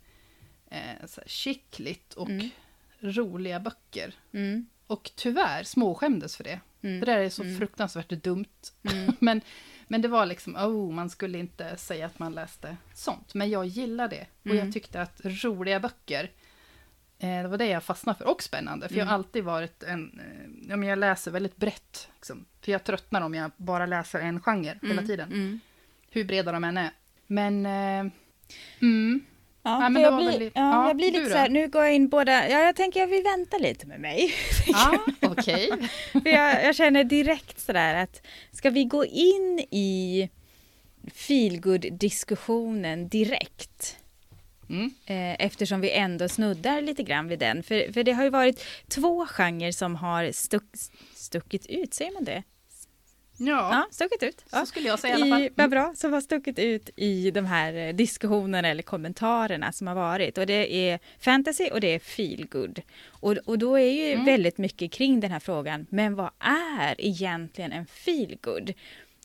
[0.70, 2.50] eh, så skickligt och mm.
[3.00, 4.14] roliga böcker.
[4.34, 4.66] Mm.
[4.88, 6.60] Och tyvärr småskämdes för det.
[6.82, 7.00] Mm.
[7.00, 7.58] Det där är så mm.
[7.58, 8.72] fruktansvärt dumt.
[8.92, 9.14] Mm.
[9.20, 9.42] men,
[9.88, 13.34] men det var liksom, oh, man skulle inte säga att man läste sånt.
[13.34, 14.28] Men jag gillar det.
[14.44, 14.72] Och jag mm.
[14.72, 16.32] tyckte att roliga böcker,
[17.28, 18.28] det var det jag fastnade för.
[18.28, 19.20] Och spännande, för jag har mm.
[19.20, 22.10] alltid varit en, eh, ja men jag läser väldigt brett.
[22.16, 22.46] Liksom.
[22.62, 25.62] För jag tröttnar om jag bara läser en genre hela tiden.
[26.10, 26.92] Hur breda de än är.
[27.28, 28.12] Men, eh,
[28.82, 29.22] mm,
[29.64, 32.10] Ja, ja jag, blir, väldigt, ja, jag blir lite så här, nu går jag in
[32.10, 34.34] båda, ja jag tänker jag vill vänta lite med mig.
[34.68, 35.72] Ja, okej.
[36.14, 36.34] Okay.
[36.34, 40.30] jag, jag, känner direkt sådär att ska vi gå in i
[41.14, 43.98] feelgood diskussionen direkt?
[44.72, 44.92] Mm.
[45.06, 47.64] Eh, eftersom vi ändå snuddar lite grann vid den.
[47.64, 50.64] För, för det har ju varit två genrer som har stuck,
[51.16, 52.44] stuckit ut, säger man det?
[53.38, 54.44] Ja, ja stuckit ut.
[54.48, 55.50] Så skulle jag säga i alla fall.
[55.56, 59.96] vad bra, som har stuckit ut i de här eh, diskussionerna eller kommentarerna som har
[59.96, 60.38] varit.
[60.38, 62.82] Och det är fantasy och det är feelgood.
[63.06, 64.26] Och, och då är ju mm.
[64.26, 68.74] väldigt mycket kring den här frågan, men vad är egentligen en feelgood?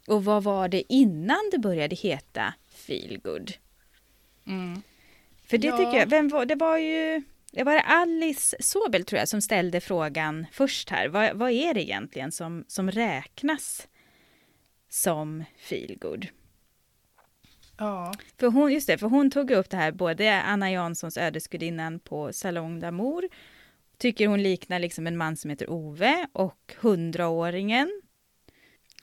[0.06, 2.54] Och vad var det innan det började heta
[2.86, 3.52] feelgood?
[4.46, 4.82] Mm.
[5.46, 5.76] För det ja.
[5.76, 9.80] tycker jag, vem var, det var ju det var Alice Sobel tror jag som ställde
[9.80, 11.08] frågan först här.
[11.08, 13.88] Vad, vad är det egentligen som, som räknas
[14.88, 16.26] som feelgood.
[17.78, 18.14] Ja.
[18.38, 22.32] För hon, just det, för hon tog upp det här, både Anna Janssons Ödesgudinnan på
[22.32, 23.28] Salong d'Amour,
[23.98, 28.02] tycker hon liknar liksom en man som heter Ove, och Hundraåringen.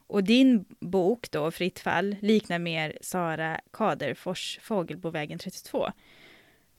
[0.08, 5.92] Och din bok då, Fritt fall, liknar mer Sara Kaderfors Fågelbovägen 32.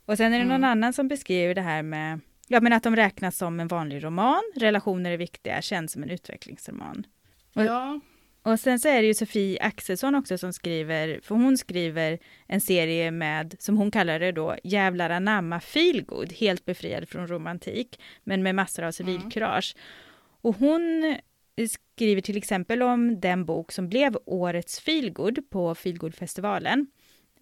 [0.07, 0.71] Och sen är det någon mm.
[0.71, 4.43] annan som beskriver det här med ja, men att de räknas som en vanlig roman,
[4.57, 7.07] relationer är viktiga, känns som en utvecklingsroman.
[7.55, 8.01] Och, ja.
[8.43, 12.61] Och sen så är det ju Sofie Axelsson också som skriver, för hon skriver en
[12.61, 18.43] serie med, som hon kallar det då, Jävlar anamma feelgood, helt befriad från romantik, men
[18.43, 19.75] med massor av civilkurage.
[19.77, 19.85] Mm.
[20.41, 21.17] Och hon
[21.69, 26.87] skriver till exempel om den bok som blev årets feelgood på feelgoodfestivalen,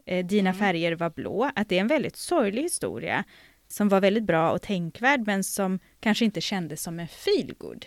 [0.05, 0.59] eh, Dina mm.
[0.59, 3.25] färger var blå, att det är en väldigt sorglig historia
[3.69, 7.87] som var väldigt bra och tänkvärd, men som kanske inte kändes som en feelgood.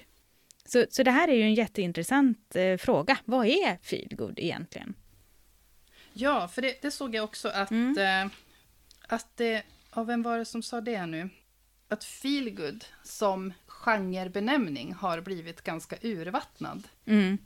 [0.65, 3.17] Så, så det här är ju en jätteintressant eh, fråga.
[3.25, 4.95] Vad är feelgood egentligen?
[6.13, 7.97] Ja, för det, det såg jag också att, mm.
[7.97, 8.32] eh,
[9.08, 9.63] att det,
[9.95, 11.30] ja, vem var det som sa det nu?
[11.88, 16.88] Att feelgood som genrebenämning har blivit ganska urvattnad.
[17.06, 17.38] Mm.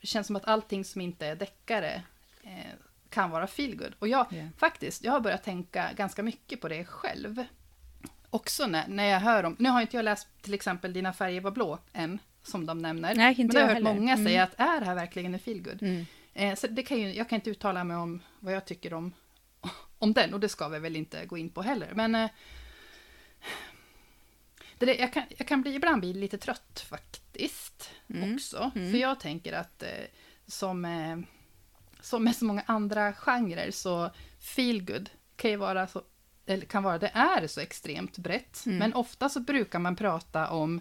[0.00, 2.02] Det känns som att allting som inte är deckare
[2.42, 2.74] eh,
[3.10, 3.94] kan vara feelgood.
[3.98, 4.48] Och jag, yeah.
[4.56, 7.44] faktiskt, jag har börjat tänka ganska mycket på det själv
[8.30, 11.40] också när, när jag hör om, nu har inte jag läst till exempel Dina färger
[11.40, 13.14] var blå än, som de nämner.
[13.14, 13.94] Nej, inte men jag har hört heller.
[13.94, 14.26] många mm.
[14.26, 15.82] säga att är det här verkligen en feelgood?
[15.82, 16.06] Mm.
[16.34, 19.12] Eh, så det kan ju, jag kan inte uttala mig om vad jag tycker om,
[19.98, 21.92] om den, och det ska vi väl inte gå in på heller.
[21.94, 22.30] Men eh,
[24.78, 28.34] det, jag, kan, jag kan bli, ibland bli lite trött faktiskt mm.
[28.34, 28.70] också.
[28.74, 28.90] Mm.
[28.90, 29.88] För jag tänker att eh,
[30.46, 31.18] som, eh,
[32.02, 34.10] som med så många andra genrer så
[34.40, 36.02] feelgood kan ju vara så
[36.46, 38.66] eller kan vara, det är så extremt brett.
[38.66, 38.78] Mm.
[38.78, 40.80] Men ofta så brukar man prata om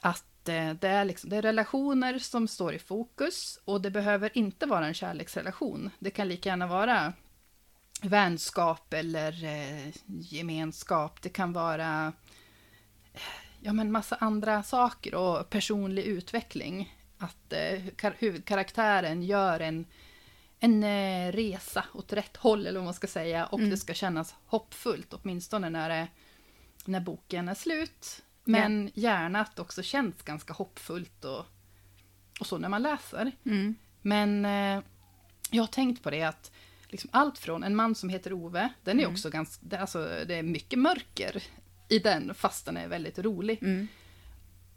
[0.00, 4.38] att eh, det är, liksom, det är relationer som står i fokus och det behöver
[4.38, 5.90] inte vara en kärleksrelation.
[5.98, 7.12] Det kan lika gärna vara
[8.02, 11.22] vänskap eller eh, gemenskap.
[11.22, 12.12] Det kan vara
[13.60, 16.94] ja, men massa andra saker och personlig utveckling.
[17.24, 19.86] Att eh, huvudkaraktären gör en
[20.64, 23.70] en eh, resa åt rätt håll, eller vad man ska säga, och mm.
[23.70, 26.08] det ska kännas hoppfullt, åtminstone när, det,
[26.84, 28.22] när boken är slut.
[28.44, 28.90] Men ja.
[28.94, 31.46] gärna att det också känns ganska hoppfullt och,
[32.40, 33.32] och så när man läser.
[33.44, 33.74] Mm.
[34.02, 34.84] Men eh,
[35.50, 36.52] jag har tänkt på det att
[36.88, 39.14] liksom allt från En man som heter Ove, den är mm.
[39.14, 41.42] också ganska, det, alltså, det är mycket mörker
[41.88, 43.62] i den, fast den är väldigt rolig.
[43.62, 43.88] Mm.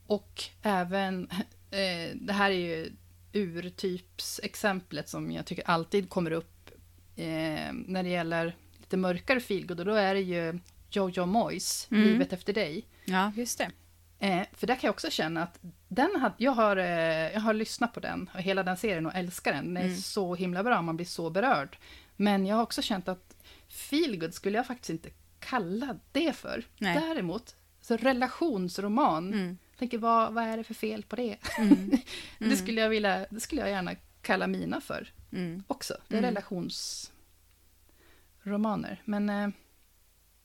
[0.08, 1.30] Och även,
[1.72, 2.92] eh, det här är ju
[3.34, 6.72] urtypsexemplet som jag tycker alltid kommer upp
[7.16, 12.04] eh, när det gäller lite mörkare feelgood och då är det ju Jojo Moyes, mm.
[12.04, 12.88] Livet efter dig.
[13.06, 13.72] Ja, just det.
[14.20, 17.54] Eh, för där kan jag också känna att den had, jag, har, eh, jag har
[17.54, 19.74] lyssnat på den, och hela den serien och älskar den.
[19.74, 19.98] Den är mm.
[19.98, 21.78] så himla bra, man blir så berörd.
[22.16, 23.36] Men jag har också känt att
[23.68, 26.64] feelgood skulle jag faktiskt inte kalla det för.
[26.78, 27.00] Nej.
[27.00, 31.38] Däremot, så relationsroman mm tänker, vad, vad är det för fel på det?
[31.58, 31.74] Mm.
[31.74, 32.00] Mm.
[32.40, 35.64] det, skulle jag vilja, det skulle jag gärna kalla mina för mm.
[35.68, 35.98] också.
[36.08, 36.30] Det är mm.
[36.30, 39.02] relationsromaner.
[39.06, 39.50] Men eh,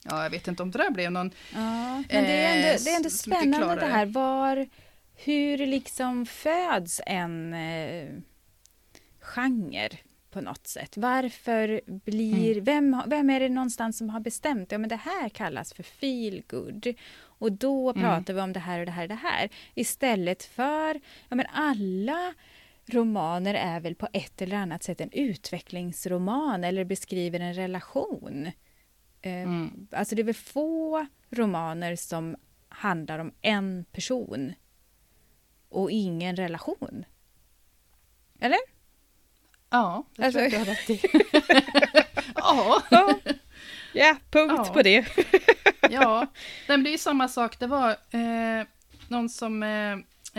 [0.05, 1.31] ja, jag vet inte om det där blev någon...
[1.53, 4.07] Ja, men det är ändå, det är ändå eh, spännande det här.
[4.07, 4.69] Var,
[5.15, 7.55] hur liksom föds en...
[7.55, 8.09] Eh,
[9.21, 9.91] genre
[10.31, 10.97] på något sätt.
[10.97, 12.65] Varför blir, mm.
[12.65, 16.43] vem, vem är det någonstans som har bestämt, ja men det här kallas för feel
[16.49, 16.95] good
[17.43, 18.03] och då mm.
[18.03, 19.49] pratar vi om det här och det här och det här.
[19.75, 22.35] Istället för, ja men alla
[22.87, 28.47] romaner är väl på ett eller annat sätt en utvecklingsroman eller beskriver en relation.
[29.23, 29.89] Eh, mm.
[29.91, 32.37] Alltså det är väl få romaner som
[32.69, 34.53] handlar om en person
[35.69, 37.05] och ingen relation.
[38.41, 38.59] Eller?
[39.71, 40.39] Ja, det alltså...
[40.39, 41.01] tror jag du har rätt i.
[42.35, 42.83] ja.
[42.91, 43.15] ja,
[44.31, 44.73] punkt ja.
[44.73, 45.07] på det.
[45.91, 46.27] ja,
[46.67, 47.59] det blir samma sak.
[47.59, 48.67] Det var eh,
[49.09, 49.93] någon som, eh,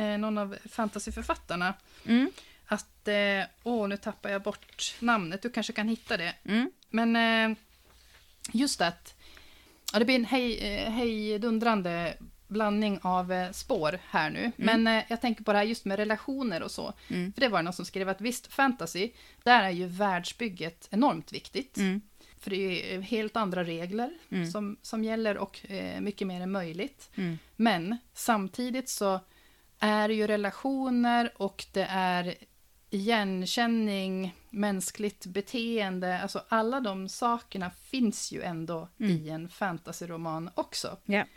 [0.03, 1.73] eh, någon av fantasyförfattarna,
[2.05, 2.31] mm.
[2.65, 6.33] att, eh, åh nu tappar jag bort namnet, du kanske kan hitta det.
[6.45, 6.71] Mm.
[6.89, 7.57] Men eh,
[8.51, 9.15] just att,
[9.93, 12.13] ja, det blir en hej, eh, hejdundrande
[12.53, 14.39] blandning av eh, spår här nu.
[14.39, 14.53] Mm.
[14.55, 16.93] Men eh, jag tänker på det här just med relationer och så.
[17.07, 17.33] Mm.
[17.33, 19.11] För det var någon som skrev att visst, fantasy,
[19.43, 21.77] där är ju världsbygget enormt viktigt.
[21.77, 22.01] Mm.
[22.43, 24.51] För det är ju helt andra regler mm.
[24.51, 27.10] som, som gäller och eh, mycket mer är möjligt.
[27.15, 27.39] Mm.
[27.56, 29.19] Men samtidigt så
[29.79, 32.36] är det ju relationer och det är
[32.89, 39.12] igenkänning, mänskligt beteende, alltså alla de sakerna finns ju ändå mm.
[39.12, 40.97] i en fantasyroman också.
[41.08, 41.27] Yeah.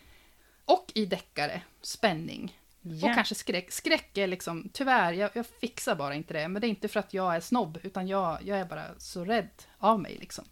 [0.64, 2.60] Och i deckare, spänning.
[2.82, 3.04] Yeah.
[3.04, 3.72] Och kanske skräck.
[3.72, 6.48] Skräck är liksom, tyvärr, jag, jag, fixar bara inte det.
[6.48, 9.24] Men det är inte för att jag är snobb, utan jag, jag är bara så
[9.24, 10.16] rädd av mig.
[10.20, 10.44] Liksom.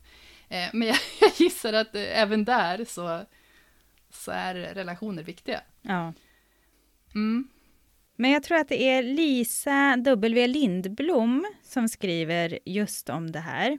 [0.49, 3.21] Eh, men jag, jag, gissar att eh, även där så,
[4.11, 5.61] så är relationer viktiga.
[5.83, 6.13] Ja.
[7.15, 7.49] Mm.
[8.17, 10.47] Men jag tror att det är Lisa W.
[10.47, 13.79] Lindblom som skriver just om det här.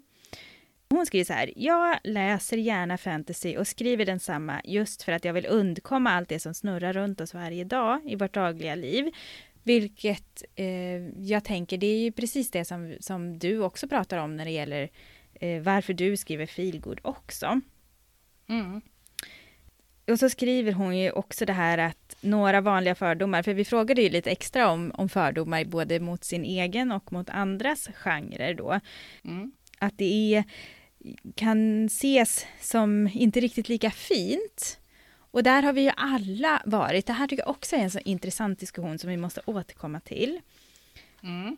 [0.90, 1.54] Hon skriver så här.
[1.56, 6.40] Jag läser gärna fantasy och skriver densamma just för att jag vill undkomma allt det
[6.40, 9.12] som snurrar runt oss varje dag i vårt dagliga liv.
[9.64, 14.36] Vilket eh, jag tänker, det är ju precis det som, som du också pratar om
[14.36, 14.90] när det gäller
[15.46, 17.62] eh, varför du skriver feelgood också.
[18.48, 18.82] Mm.
[20.08, 24.02] Och så skriver hon ju också det här att några vanliga fördomar, för vi frågade
[24.02, 28.80] ju lite extra om, om fördomar både mot sin egen och mot andras genrer då.
[29.24, 29.52] Mm.
[29.80, 30.44] Att det är
[31.36, 34.80] kan ses som inte riktigt lika fint.
[35.32, 37.06] Och där har vi ju alla varit.
[37.06, 40.42] Det här tycker jag också är en så intressant diskussion som vi måste återkomma till.
[41.24, 41.58] Mm.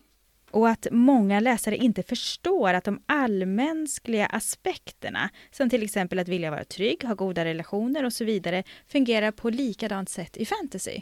[0.51, 6.51] Och att många läsare inte förstår att de allmänskliga aspekterna, som till exempel att vilja
[6.51, 11.01] vara trygg, ha goda relationer och så vidare, fungerar på likadant sätt i fantasy.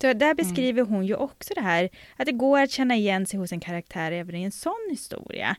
[0.00, 0.94] Så där beskriver mm.
[0.94, 4.12] hon ju också det här, att det går att känna igen sig hos en karaktär
[4.12, 5.56] även i en sån historia.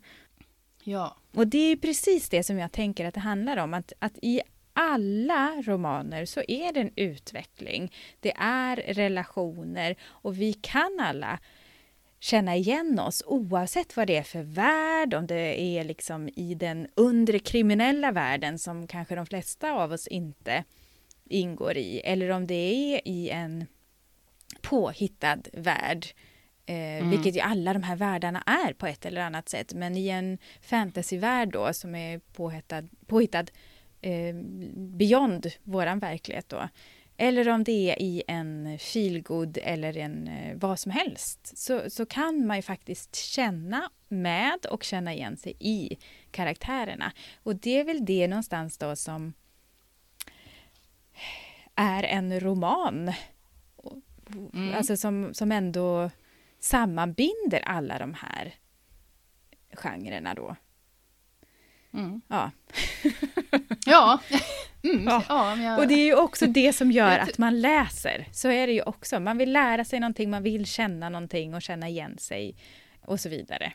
[0.84, 1.18] Ja.
[1.34, 4.42] Och det är precis det som jag tänker att det handlar om, att, att i
[4.74, 7.94] alla romaner så är det en utveckling.
[8.20, 11.40] Det är relationer och vi kan alla
[12.26, 16.88] känna igen oss oavsett vad det är för värld, om det är liksom i den
[16.96, 20.64] undre kriminella världen som kanske de flesta av oss inte
[21.26, 23.66] ingår i, eller om det är i en
[24.62, 26.08] påhittad värld
[26.68, 27.10] Eh, mm.
[27.10, 29.74] Vilket ju alla de här världarna är på ett eller annat sätt.
[29.74, 33.46] Men i en fantasyvärld då som är påhittad, påhittad
[34.02, 34.36] eh,
[34.76, 36.70] beyond våran verklighet då.
[37.18, 41.58] Eller om det är i en feelgood eller en eh, vad som helst.
[41.58, 45.98] Så, så kan man ju faktiskt känna med och känna igen sig i
[46.32, 47.12] karaktärerna.
[47.44, 49.34] Och det är väl det någonstans då som
[51.76, 53.14] är en roman.
[54.54, 54.76] Mm.
[54.76, 56.10] Alltså som, som ändå
[56.60, 58.56] sammanbinder alla de här
[59.74, 60.56] genrerna då.
[61.96, 62.22] Mm.
[62.28, 62.52] Ja.
[63.86, 64.20] ja.
[64.84, 65.04] Mm.
[65.06, 65.24] ja.
[65.30, 65.80] ja jag...
[65.80, 68.28] Och det är ju också det som gör att man läser.
[68.32, 69.20] Så är det ju också.
[69.20, 72.56] Man vill lära sig någonting, man vill känna någonting och känna igen sig
[73.02, 73.74] och så vidare.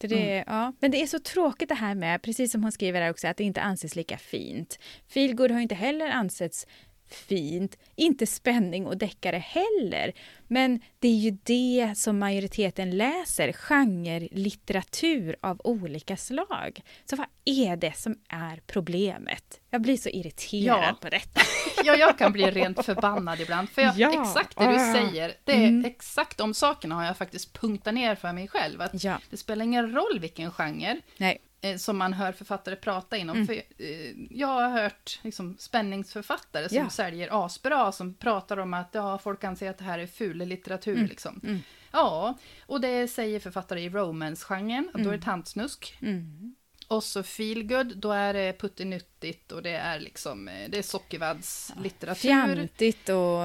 [0.00, 0.44] Så det, mm.
[0.46, 0.72] ja.
[0.80, 3.36] Men det är så tråkigt det här med, precis som hon skriver här också, att
[3.36, 4.78] det inte anses lika fint.
[5.08, 6.66] Feelgood har inte heller ansetts
[7.14, 10.12] fint, inte spänning och deckare heller.
[10.46, 16.82] Men det är ju det som majoriteten läser, genre-litteratur av olika slag.
[17.04, 19.60] Så vad är det som är problemet?
[19.70, 20.98] Jag blir så irriterad ja.
[21.00, 21.40] på detta.
[21.84, 23.70] Ja, jag kan bli rent förbannad ibland.
[23.70, 24.22] För jag, ja.
[24.22, 24.92] exakt det du ah.
[24.92, 25.84] säger, det är mm.
[25.84, 28.80] exakt de sakerna har jag faktiskt punktat ner för mig själv.
[28.80, 29.18] Att ja.
[29.30, 31.00] Det spelar ingen roll vilken genre.
[31.16, 31.38] Nej.
[31.60, 33.36] Eh, som man hör författare prata inom.
[33.36, 33.46] Mm.
[33.46, 36.90] För, eh, jag har hört liksom, spänningsförfattare som ja.
[36.90, 40.96] säljer asbra, som pratar om att ja, folk anser att det här är ful litteratur.
[40.96, 41.06] Mm.
[41.06, 41.40] Liksom.
[41.44, 41.58] Mm.
[41.92, 45.20] Ja, och det säger författare i romance-genren, då är det mm.
[45.20, 45.98] tantsnusk.
[46.02, 46.54] Mm.
[46.88, 52.20] Och så feelgood, då är det puttinuttigt och det är liksom, eh, det är sockervaddslitteratur.
[52.20, 53.38] Fjantigt och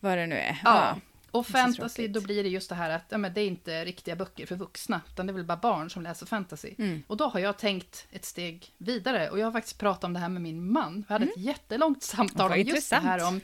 [0.00, 0.60] vad det nu är.
[0.64, 0.94] Ja.
[0.94, 1.00] ja.
[1.30, 4.16] Och fantasy, då blir det just det här att ja, men det är inte riktiga
[4.16, 6.74] böcker för vuxna, utan det är väl bara barn som läser fantasy.
[6.78, 7.02] Mm.
[7.06, 10.18] Och då har jag tänkt ett steg vidare, och jag har faktiskt pratat om det
[10.18, 11.04] här med min man.
[11.08, 11.34] Vi hade mm.
[11.36, 13.40] ett jättelångt samtal om just det här om,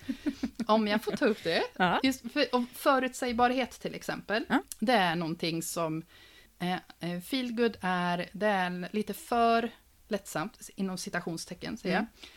[0.67, 1.63] om jag får ta upp det.
[1.77, 2.01] Ja.
[2.03, 4.45] Just för, om förutsägbarhet till exempel.
[4.49, 4.63] Ja.
[4.79, 6.03] Det är någonting som
[6.59, 9.71] eh, eh feelgood är, det är lite för
[10.09, 12.09] lättsamt, inom citationstecken säger mm.
[12.21, 12.31] jag.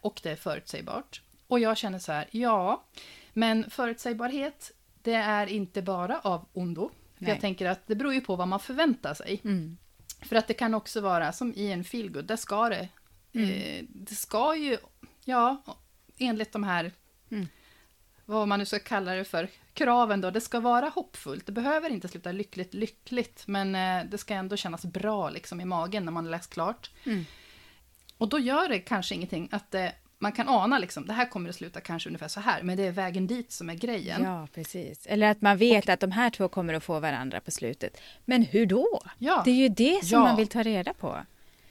[0.00, 1.22] Och det är förutsägbart.
[1.46, 2.84] Och jag känner så här, ja,
[3.32, 4.72] men förutsägbarhet,
[5.02, 6.90] det är inte bara av ondo.
[7.18, 9.40] För jag tänker att det beror ju på vad man förväntar sig.
[9.44, 9.76] Mm.
[10.22, 12.88] För att det kan också vara som i en feelgood, där ska det,
[13.32, 13.50] mm.
[13.50, 14.78] eh, det ska ju,
[15.24, 15.62] ja,
[16.18, 16.92] enligt de här,
[17.30, 17.48] mm.
[18.24, 21.46] vad man nu ska kalla det för, kraven då, det ska vara hoppfullt.
[21.46, 25.64] Det behöver inte sluta lyckligt, lyckligt, men eh, det ska ändå kännas bra liksom i
[25.64, 26.90] magen när man läst klart.
[27.04, 27.24] Mm.
[28.18, 31.48] Och då gör det kanske ingenting att det man kan ana liksom, det här kommer
[31.48, 34.22] att sluta kanske ungefär så här, men det är vägen dit som är grejen.
[34.22, 35.06] Ja, precis.
[35.06, 38.00] Eller att man vet och, att de här två kommer att få varandra på slutet.
[38.24, 39.00] Men hur då?
[39.18, 40.24] Ja, det är ju det som ja.
[40.24, 41.18] man vill ta reda på.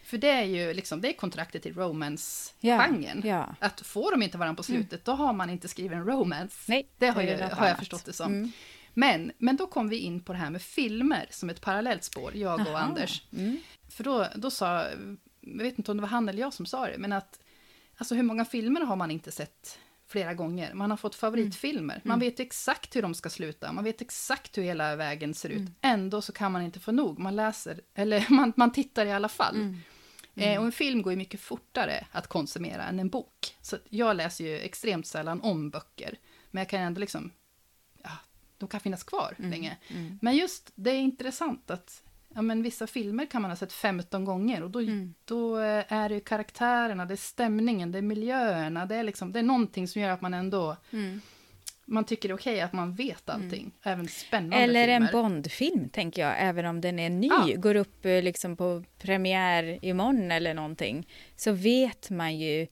[0.03, 3.21] För det är ju liksom, det är kontraktet i romance-genren.
[3.23, 3.67] Ja, ja.
[3.67, 5.01] Att får de inte varandra på slutet, mm.
[5.03, 6.55] då har man inte skrivit en romance.
[6.67, 8.33] Nej, det har, det ju, har jag förstått det som.
[8.33, 8.51] Mm.
[8.93, 12.31] Men, men då kom vi in på det här med filmer som ett parallellt spår,
[12.35, 12.77] jag och Aha.
[12.77, 13.23] Anders.
[13.33, 13.57] Mm.
[13.89, 14.83] För då, då sa,
[15.41, 17.39] jag vet inte om det var han eller jag som sa det, men att
[18.01, 20.73] Alltså hur många filmer har man inte sett flera gånger?
[20.73, 21.95] Man har fått favoritfilmer.
[21.95, 22.01] Mm.
[22.03, 23.71] Man vet exakt hur de ska sluta.
[23.71, 25.57] Man vet exakt hur hela vägen ser ut.
[25.57, 25.73] Mm.
[25.81, 27.19] Ändå så kan man inte få nog.
[27.19, 29.55] Man läser, eller man, man tittar i alla fall.
[29.55, 29.79] Mm.
[30.35, 33.55] Eh, och en film går ju mycket fortare att konsumera än en bok.
[33.61, 36.17] Så jag läser ju extremt sällan om böcker.
[36.51, 37.31] Men jag kan ändå liksom,
[38.03, 38.17] ja,
[38.57, 39.51] de kan finnas kvar mm.
[39.51, 39.77] länge.
[39.87, 40.19] Mm.
[40.21, 42.03] Men just, det är intressant att
[42.35, 45.13] ja, men vissa filmer kan man ha sett 15 gånger och då, mm.
[45.25, 49.39] då eh, är det karaktärerna, det är stämningen, det är miljöerna, det är, liksom, det
[49.39, 51.21] är någonting som gör att man ändå mm.
[51.85, 53.41] man tycker det är okej okay att man vet mm.
[53.41, 53.73] allting, mm.
[53.83, 55.07] även spännande Eller filmer.
[55.07, 57.47] en Bondfilm, tänker jag, även om den är ny, ah.
[57.55, 62.67] går upp eh, liksom på premiär imorgon eller någonting, så vet man ju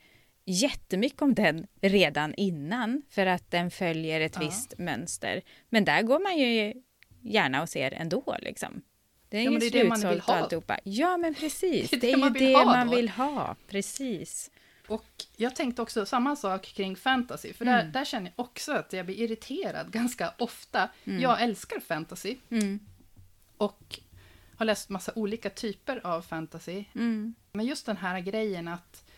[0.46, 4.40] jättemycket om den redan innan, för att den följer ett ah.
[4.40, 5.42] visst mönster.
[5.70, 6.74] Men där går man ju
[7.22, 8.82] gärna och ser ändå, liksom.
[9.30, 10.36] Det är ja, det är slutsålt det man vill ha.
[10.36, 10.80] alltihopa.
[10.84, 11.90] Ja, men precis.
[11.92, 13.56] Det är, det är ju det ha man vill ha.
[13.68, 14.52] Precis.
[14.88, 17.92] Och jag tänkte också samma sak kring fantasy, för där, mm.
[17.92, 20.90] där känner jag också att jag blir irriterad ganska ofta.
[21.06, 21.22] Mm.
[21.22, 22.38] Jag älskar fantasy.
[22.50, 22.80] Mm.
[23.58, 24.00] Och
[24.58, 26.84] har läst massa olika typer av fantasy.
[26.96, 27.36] Mm.
[27.52, 29.09] Men just den här grejen att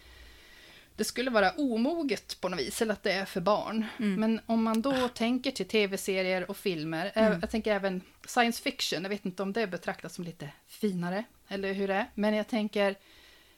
[0.96, 3.86] det skulle vara omoget på något vis, eller att det är för barn.
[4.00, 4.20] Mm.
[4.20, 7.40] Men om man då tänker till tv-serier och filmer, mm.
[7.42, 11.74] jag tänker även science fiction, jag vet inte om det betraktas som lite finare, eller
[11.74, 12.96] hur det är, men jag tänker,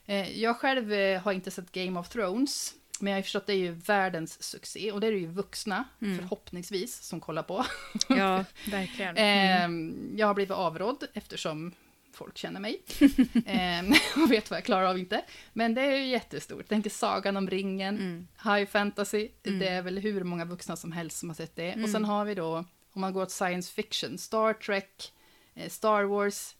[0.05, 3.47] eh, jag själv eh, har inte sett Game of Thrones, men jag har förstått att
[3.47, 6.17] det är ju världens succé, och det är det ju vuxna, mm.
[6.17, 7.65] förhoppningsvis, som kollar på.
[8.09, 9.17] Ja, verkligen.
[9.17, 10.11] Mm.
[10.17, 11.73] jag har blivit avrådd eftersom
[12.15, 12.81] folk känner mig.
[13.45, 15.23] eh, och vet vad jag klarar av inte.
[15.53, 16.65] Men det är ju jättestort.
[16.69, 18.27] Tänk Sagan om ringen, mm.
[18.43, 19.29] High Fantasy.
[19.43, 19.59] Mm.
[19.59, 21.71] Det är väl hur många vuxna som helst som har sett det.
[21.71, 21.83] Mm.
[21.83, 25.13] Och sen har vi då, om man går åt science fiction, Star Trek,
[25.55, 26.55] eh, Star Wars.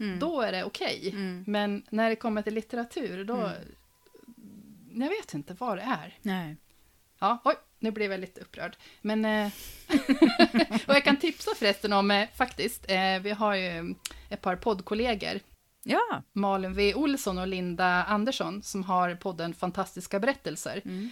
[0.00, 0.18] Mm.
[0.18, 0.98] Då är det okej.
[0.98, 1.10] Okay.
[1.10, 1.44] Mm.
[1.46, 3.36] Men när det kommer till litteratur, då...
[3.36, 3.52] Mm.
[4.94, 6.18] Jag vet inte vad det är.
[6.22, 6.56] Nej.
[7.18, 8.76] Ja, oj, nu blev jag lite upprörd.
[9.00, 9.24] Men...
[9.24, 9.52] Eh,
[10.86, 12.84] och jag kan tipsa förresten om, eh, faktiskt,
[13.20, 13.94] vi har ju
[14.28, 15.40] ett par poddkollegor.
[15.82, 16.22] Ja.
[16.32, 16.94] Malin V.
[16.94, 20.82] Olsson och Linda Andersson, som har podden Fantastiska berättelser.
[20.84, 21.10] Mm.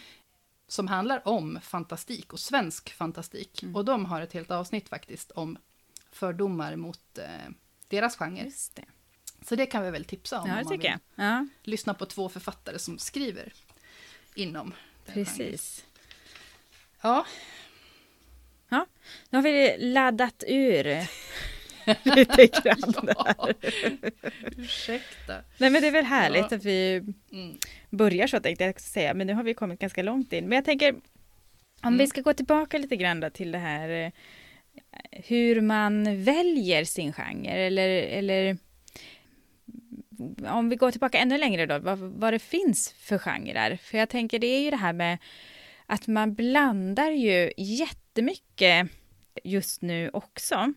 [0.69, 3.63] Som handlar om fantastik och svensk fantastik.
[3.63, 3.77] Mm.
[3.77, 5.59] Och de har ett helt avsnitt faktiskt om
[6.13, 7.53] fördomar mot eh,
[7.89, 8.45] deras genre.
[8.45, 8.85] Just det.
[9.49, 10.49] Så det kan vi väl tipsa om.
[10.49, 11.47] Ja, det om man vill ja.
[11.63, 13.53] lyssna på två författare som skriver
[14.35, 14.75] inom
[15.07, 15.85] Precis.
[17.01, 17.27] Ja.
[18.69, 18.87] Ja,
[19.31, 21.09] nu har vi laddat ur
[22.03, 23.49] lite grann ja.
[24.57, 25.35] Ursäkta.
[25.59, 26.57] Nej men det är väl härligt ja.
[26.57, 26.97] att vi
[27.33, 27.59] mm.
[27.91, 30.49] börjar så tänkte jag säga, men nu har vi kommit ganska långt in.
[30.49, 31.01] Men jag tänker, om
[31.83, 31.99] mm.
[31.99, 34.11] vi ska gå tillbaka lite grann då till det här eh,
[35.13, 38.57] hur man väljer sin genre eller, eller
[40.49, 43.77] om vi går tillbaka ännu längre då, vad, vad det finns för genrer.
[43.77, 45.19] För jag tänker det är ju det här med
[45.87, 48.89] att man blandar ju jättemycket
[49.45, 50.73] just nu också.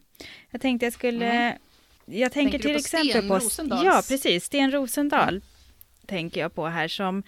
[0.52, 1.32] Jag tänkte jag skulle...
[1.32, 1.58] Mm.
[2.06, 3.76] Jag tänker, tänker till på exempel Sten på...
[3.86, 4.46] Ja, precis.
[4.46, 5.42] Sten Rosendal mm.
[6.06, 7.24] tänker jag på här som...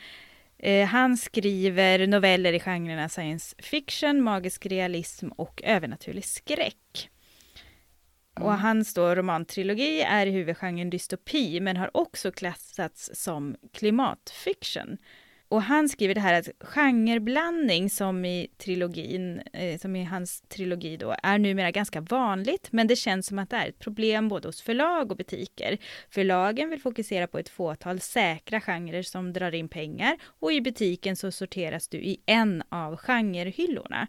[0.57, 7.09] Eh, han skriver noveller i genrerna science fiction, magisk realism och övernaturlig skräck.
[8.37, 8.47] Mm.
[8.47, 14.97] Och hans då romantrilogi är i huvudgenren dystopi, men har också klassats som klimatfiction.
[15.51, 20.97] Och han skriver det här att genreblandning som i trilogin, eh, som i hans trilogi
[20.97, 24.47] då, är numera ganska vanligt, men det känns som att det är ett problem både
[24.47, 25.77] hos förlag och butiker.
[26.09, 31.15] Förlagen vill fokusera på ett fåtal säkra genrer som drar in pengar och i butiken
[31.15, 34.07] så sorteras du i en av genrehyllorna.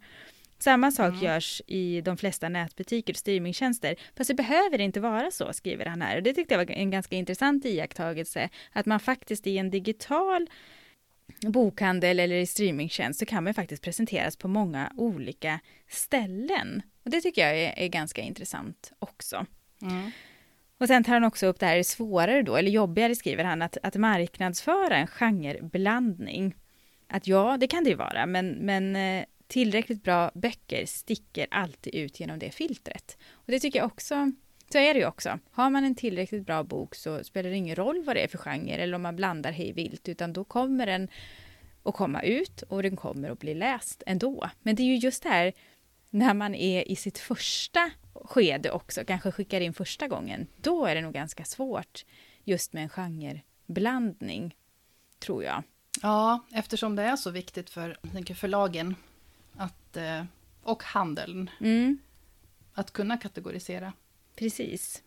[0.58, 1.24] Samma sak mm.
[1.24, 3.96] görs i de flesta nätbutiker och streamingtjänster.
[4.16, 6.16] Fast det behöver inte vara så, skriver han här.
[6.16, 8.48] Och det tyckte jag var en ganska intressant iakttagelse.
[8.72, 10.48] Att man faktiskt i en digital
[11.50, 16.82] bokhandel eller i streamingtjänst så kan man faktiskt presenteras på många olika ställen.
[17.04, 19.46] Och det tycker jag är, är ganska intressant också.
[19.82, 20.10] Mm.
[20.78, 23.76] Och sen tar han också upp det här svårare då, eller jobbigare skriver han, att,
[23.82, 26.54] att marknadsföra en genreblandning.
[27.08, 31.94] Att ja, det kan det ju vara, men, men eh, tillräckligt bra böcker sticker alltid
[31.94, 33.18] ut genom det filtret.
[33.32, 34.32] Och det tycker jag också,
[34.72, 35.38] så är det ju också.
[35.50, 38.38] Har man en tillräckligt bra bok så spelar det ingen roll vad det är för
[38.38, 41.08] genre eller om man blandar hej vilt, utan då kommer den
[41.82, 44.50] att komma ut och den kommer att bli läst ändå.
[44.62, 45.52] Men det är ju just det här
[46.10, 50.94] när man är i sitt första skede också, kanske skickar in första gången, då är
[50.94, 52.04] det nog ganska svårt
[52.44, 54.56] just med en genreblandning,
[55.18, 55.62] tror jag.
[56.02, 58.94] Ja, eftersom det är så viktigt för tänker förlagen
[59.56, 60.24] att, eh,
[60.62, 61.98] och handeln mm.
[62.74, 63.92] att kunna kategorisera.
[64.42, 65.02] Precis.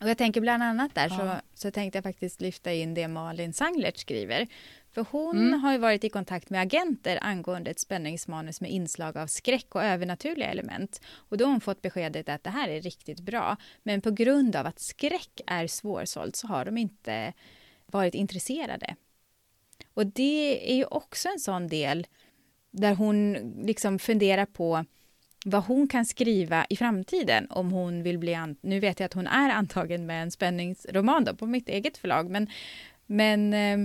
[0.00, 1.40] Och jag tänker bland annat där ja.
[1.54, 4.46] så, så tänkte jag faktiskt lyfta in det Malin Sanglert skriver.
[4.92, 5.60] För hon mm.
[5.60, 9.84] har ju varit i kontakt med agenter angående ett spänningsmanus med inslag av skräck och
[9.84, 11.00] övernaturliga element.
[11.14, 13.56] Och då har hon fått beskedet att det här är riktigt bra.
[13.82, 17.32] Men på grund av att skräck är svårsålt så har de inte
[17.86, 18.96] varit intresserade.
[19.94, 22.06] Och det är ju också en sån del
[22.70, 23.32] där hon
[23.64, 24.84] liksom funderar på
[25.48, 28.54] vad hon kan skriva i framtiden om hon vill bli...
[28.60, 32.30] Nu vet jag att hon är antagen med en spänningsroman då, på mitt eget förlag,
[32.30, 32.46] men,
[33.06, 33.78] men eh,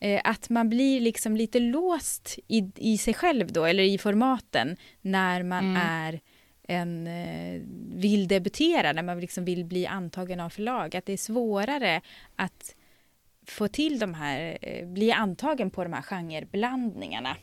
[0.00, 4.76] eh, att man blir liksom lite låst i, i sig själv då, eller i formaten,
[5.00, 5.82] när man mm.
[5.82, 6.20] är
[6.62, 7.60] en, eh,
[7.94, 10.96] vill debutera, när man liksom vill bli antagen av förlag.
[10.96, 12.00] Att det är svårare
[12.36, 12.74] att
[13.46, 17.36] få till de här, eh, bli antagen på de här genreblandningarna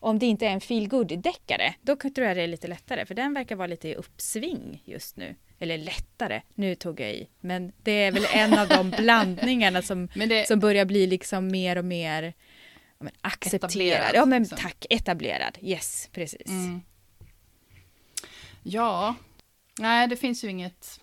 [0.00, 0.88] om det inte är en feel
[1.22, 4.82] deckare då tror jag det är lite lättare, för den verkar vara lite i uppsving
[4.84, 5.34] just nu.
[5.58, 7.28] Eller lättare, nu tog jag i.
[7.40, 10.48] Men det är väl en av de blandningarna som, det...
[10.48, 12.34] som börjar bli liksom mer och mer
[12.98, 14.10] ja, accepterad.
[14.14, 14.58] Ja, men liksom.
[14.58, 15.58] tack, etablerad.
[15.60, 16.46] Yes, precis.
[16.46, 16.80] Mm.
[18.62, 19.14] Ja,
[19.78, 21.00] nej, det finns ju inget,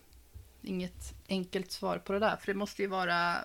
[0.63, 3.35] inget enkelt svar på det där, för det måste ju vara...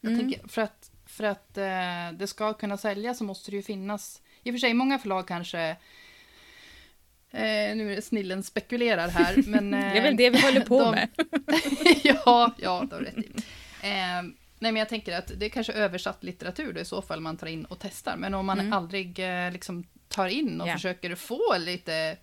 [0.00, 0.18] Jag mm.
[0.18, 0.87] tänker, för att,
[1.18, 4.58] för att eh, det ska kunna säljas så måste det ju finnas i och för
[4.58, 5.76] sig, många förlag kanske
[7.30, 9.74] Eh, nu är snillen spekulerar här, men...
[9.74, 11.08] Eh, det är väl det vi håller på de, med.
[12.04, 13.32] ja, ja, det har rätt i.
[13.82, 14.22] Eh,
[14.58, 17.36] nej, men jag tänker att det är kanske översatt litteratur då i så fall man
[17.36, 18.16] tar in och testar.
[18.16, 18.72] Men om man mm.
[18.72, 20.76] aldrig eh, liksom tar in och yeah.
[20.76, 22.16] försöker få lite,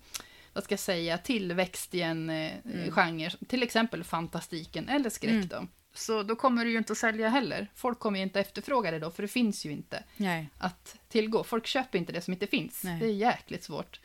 [0.52, 2.90] vad ska jag säga, tillväxt i en eh, mm.
[2.92, 5.48] genre, till exempel fantastiken eller skräck mm.
[5.48, 5.66] då.
[5.96, 7.70] Så då kommer det ju inte att sälja heller.
[7.74, 10.50] Folk kommer ju inte efterfråga det då, för det finns ju inte Nej.
[10.58, 11.44] att tillgå.
[11.44, 12.84] Folk köper inte det som inte finns.
[12.84, 13.00] Nej.
[13.00, 14.00] Det är jäkligt svårt.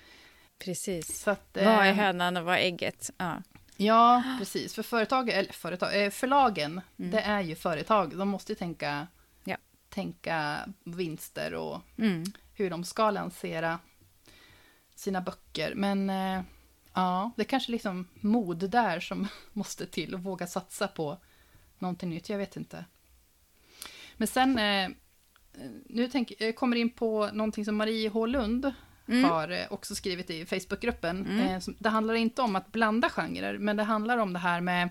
[0.59, 1.19] Precis.
[1.19, 3.11] Så att, vad är eh, hönan och vad är ägget?
[3.17, 3.41] Ja.
[3.77, 4.73] ja, precis.
[4.73, 7.11] För företag, eller företag, eh, förlagen, mm.
[7.11, 8.17] det är ju företag.
[8.17, 9.07] De måste tänka,
[9.43, 9.57] ja.
[9.89, 12.23] tänka vinster och mm.
[12.53, 13.79] hur de ska lansera
[14.95, 15.75] sina böcker.
[15.75, 16.41] Men eh,
[16.93, 21.17] ja, det är kanske liksom mod där som måste till och våga satsa på
[21.81, 22.85] någonting nytt, jag vet inte.
[24.17, 24.89] Men sen, eh,
[25.85, 28.25] nu tänk, jag kommer in på någonting som Marie H.
[28.25, 28.73] Lund
[29.07, 29.23] mm.
[29.23, 31.25] har eh, också skrivit i Facebookgruppen.
[31.25, 31.39] Mm.
[31.39, 34.89] Eh, det handlar inte om att blanda genrer, men det handlar om det här med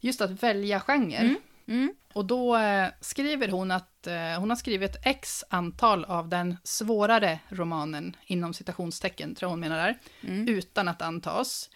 [0.00, 1.16] just att välja genre.
[1.16, 1.36] Mm.
[1.66, 1.94] Mm.
[2.12, 7.38] Och då eh, skriver hon att eh, hon har skrivit x antal av den svårare
[7.48, 10.48] romanen, inom citationstecken, tror hon menar där, mm.
[10.48, 11.70] utan att antas.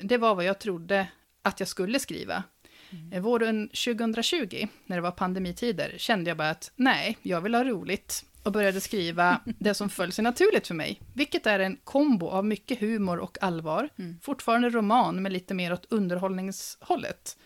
[0.00, 1.08] Det var vad jag trodde
[1.42, 2.42] att jag skulle skriva.
[2.90, 3.22] Mm.
[3.22, 8.24] Våren 2020, när det var pandemitider, kände jag bara att nej, jag vill ha roligt
[8.42, 12.44] och började skriva det som föll sig naturligt för mig, vilket är en kombo av
[12.44, 14.18] mycket humor och allvar, mm.
[14.22, 17.38] fortfarande roman med lite mer åt underhållningshållet.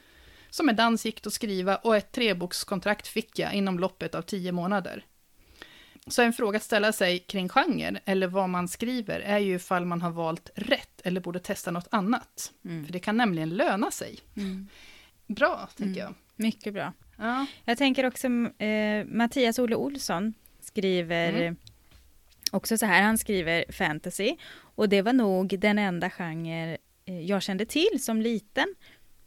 [0.51, 4.53] Som med dans gick att skriva och ett trebokskontrakt fick jag inom loppet av tio
[4.53, 5.05] månader.
[6.07, 9.85] Så en fråga att ställa sig kring genre, eller vad man skriver, är ju ifall
[9.85, 12.53] man har valt rätt eller borde testa något annat.
[12.65, 12.85] Mm.
[12.87, 14.19] För det kan nämligen löna sig.
[14.37, 14.69] Mm
[15.27, 16.15] bra, tänker mm.
[16.15, 16.15] jag.
[16.37, 16.93] Mycket bra.
[17.19, 17.47] Ja.
[17.65, 18.27] Jag tänker också,
[18.59, 21.57] eh, Mattias Olle Olsson skriver mm.
[22.51, 24.37] också så här, han skriver fantasy.
[24.55, 28.75] Och det var nog den enda genre eh, jag kände till som liten.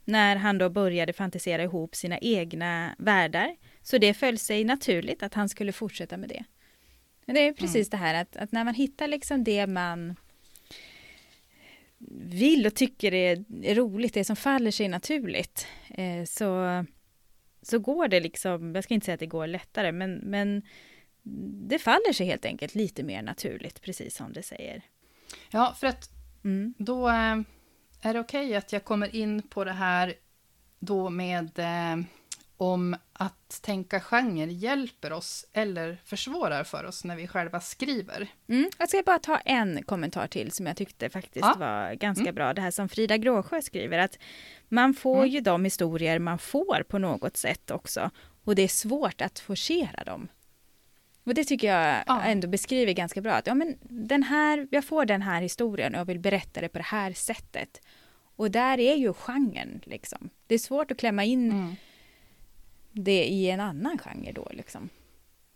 [0.06, 5.34] När han då började fantisera ihop sina egna världar Så det föll sig naturligt att
[5.34, 6.44] han skulle fortsätta med det.
[7.26, 7.90] Men det är precis mm.
[7.90, 10.16] det här att, att, när man hittar liksom det man
[12.22, 16.86] vill och tycker är, är roligt, det som faller sig naturligt, eh, så,
[17.62, 20.62] så går det liksom, jag ska inte säga att det går lättare, men, men
[21.68, 24.82] det faller sig helt enkelt lite mer naturligt, precis som det säger.
[25.52, 26.10] Ja, för att
[26.44, 26.74] mm.
[26.78, 27.38] då eh,
[28.02, 30.14] är det okej okay att jag kommer in på det här
[30.80, 32.06] då med eh,
[32.58, 38.28] om att tänka genre hjälper oss eller försvårar för oss när vi själva skriver.
[38.50, 38.70] Mm.
[38.78, 41.56] Jag ska bara ta en kommentar till som jag tyckte faktiskt ja.
[41.60, 42.36] var ganska mm.
[42.36, 42.54] bra.
[42.54, 44.18] Det här som Frida Gråsjö skriver att
[44.70, 45.30] man får mm.
[45.30, 48.12] ju de historier man får på något sätt också
[48.44, 50.28] och det är svårt att forcera dem.
[51.24, 52.22] Och det tycker jag ja.
[52.22, 53.34] ändå beskriver ganska bra.
[53.34, 56.70] Att, ja, men den här, jag får den här historien och jag vill berätta det
[56.70, 57.82] på det här sättet.
[58.36, 60.30] Och där är ju genren liksom.
[60.48, 61.76] Det är svårt att klämma in mm.
[62.98, 64.90] Det i en annan genre då liksom.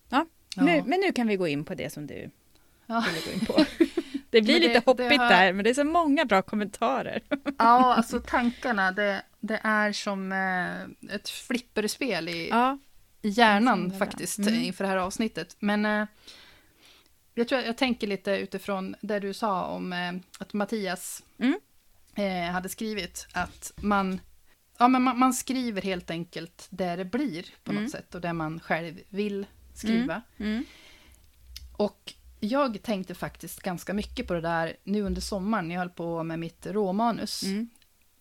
[0.10, 0.26] Ja,
[0.56, 0.64] ja.
[0.64, 2.30] Nu, men nu kan vi gå in på det som du
[2.86, 3.04] ja.
[3.08, 3.66] ville gå in på.
[4.30, 5.30] Det blir det, lite hoppigt har...
[5.30, 7.22] där, men det är så många bra kommentarer.
[7.58, 12.78] Ja, alltså tankarna, det, det är som eh, ett flipperspel i, ja.
[13.22, 14.54] i hjärnan faktiskt mm.
[14.54, 15.56] inför det här avsnittet.
[15.60, 16.08] Men eh,
[17.34, 21.60] jag tror jag tänker lite utifrån det du sa om eh, att Mattias mm
[22.16, 24.20] eh, hade skrivit att man,
[24.82, 27.84] ja, men man, man, skriver helt enkelt där det blir på mm.
[27.84, 30.22] något sätt och där man själv vill skriva.
[30.38, 30.52] Mm.
[30.52, 30.66] Mm.
[31.78, 35.90] Och jag tänkte faktiskt ganska mycket på det där nu under sommaren när jag höll
[35.90, 37.44] på med mitt råmanus.
[37.44, 37.70] Mm.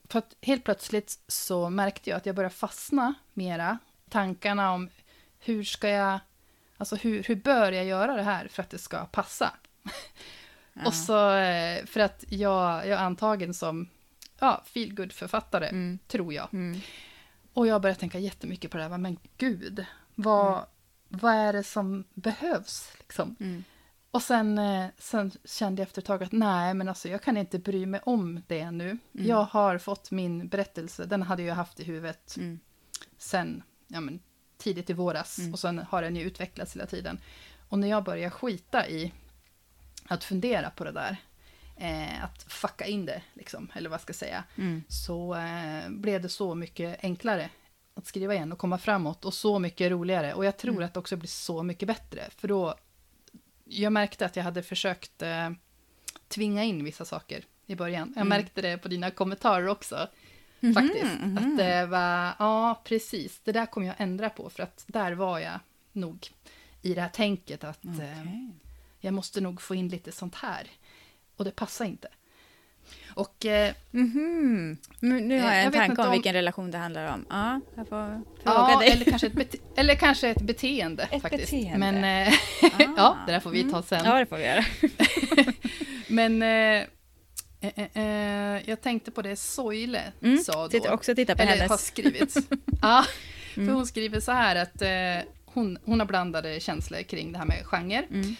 [0.08, 3.78] För att helt plötsligt så märkte jag att jag började fastna mera.
[4.08, 4.88] Tankarna om
[5.38, 6.18] hur ska jag,
[6.76, 9.54] alltså hur, hur bör jag göra det här för att det ska passa?
[10.86, 13.88] Och så, eh, för att jag, jag är antagen som
[14.40, 15.98] ja, feelgood författare mm.
[16.06, 16.54] tror jag.
[16.54, 16.80] Mm.
[17.52, 19.84] Och jag började tänka jättemycket på det här, men gud,
[20.14, 20.64] vad, mm.
[21.08, 22.92] vad är det som behövs?
[22.98, 23.36] Liksom?
[23.40, 23.64] Mm.
[24.10, 27.36] Och sen, eh, sen kände jag efter ett tag att nej, men alltså jag kan
[27.36, 28.88] inte bry mig om det nu.
[28.90, 28.98] Mm.
[29.12, 32.60] Jag har fått min berättelse, den hade jag haft i huvudet mm.
[33.18, 34.20] sen ja, men,
[34.58, 35.38] tidigt i våras.
[35.52, 37.20] Och sen har den ju utvecklats hela tiden.
[37.68, 39.12] Och när jag börjar skita i
[40.04, 41.16] att fundera på det där,
[41.80, 44.82] eh, att fucka in det, liksom, eller vad ska jag säga, mm.
[44.88, 47.50] så eh, blev det så mycket enklare
[47.94, 50.34] att skriva igen och komma framåt och så mycket roligare.
[50.34, 50.84] Och jag tror mm.
[50.84, 52.74] att det också blir så mycket bättre, för då,
[53.64, 55.50] jag märkte att jag hade försökt eh,
[56.28, 58.12] tvinga in vissa saker i början.
[58.14, 58.28] Jag mm.
[58.28, 60.08] märkte det på dina kommentarer också.
[60.60, 61.14] Mm -hmm, faktiskt.
[61.16, 61.38] -hmm.
[61.38, 65.38] Att det var, ja precis, det där kommer jag ändra på för att där var
[65.38, 65.60] jag
[65.92, 66.28] nog
[66.82, 68.06] i det här tänket att okay.
[68.06, 68.48] eh,
[69.00, 70.70] jag måste nog få in lite sånt här.
[71.40, 72.08] Och det passar inte.
[73.14, 73.46] Och...
[73.46, 74.76] Eh, mm -hmm.
[75.00, 77.26] Nu har jag en jag tanke om, om vilken relation det handlar om.
[77.30, 78.90] Ja, jag får fråga ja, dig.
[78.90, 81.50] Eller kanske, ett eller kanske ett beteende ett faktiskt.
[81.50, 81.78] Beteende.
[81.78, 82.34] Men eh,
[82.96, 83.82] ja, det där får vi ta mm.
[83.82, 84.04] sen.
[84.04, 84.64] Ja, det får vi göra.
[86.08, 86.86] Men eh,
[87.60, 90.38] eh, eh, jag tänkte på det Soile mm.
[90.38, 90.70] sa då.
[90.70, 91.70] Sitter också och tittar på eller hennes.
[91.70, 92.34] har skrivit.
[92.82, 93.04] ja,
[93.54, 93.74] för mm.
[93.74, 97.66] hon skriver så här att eh, hon, hon har blandade känslor kring det här med
[97.66, 98.06] genre.
[98.10, 98.36] Mm.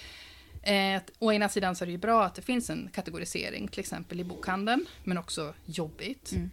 [0.63, 3.81] Eh, å ena sidan så är det ju bra att det finns en kategorisering, till
[3.81, 6.33] exempel i bokhandeln, men också jobbigt.
[6.33, 6.51] Mm.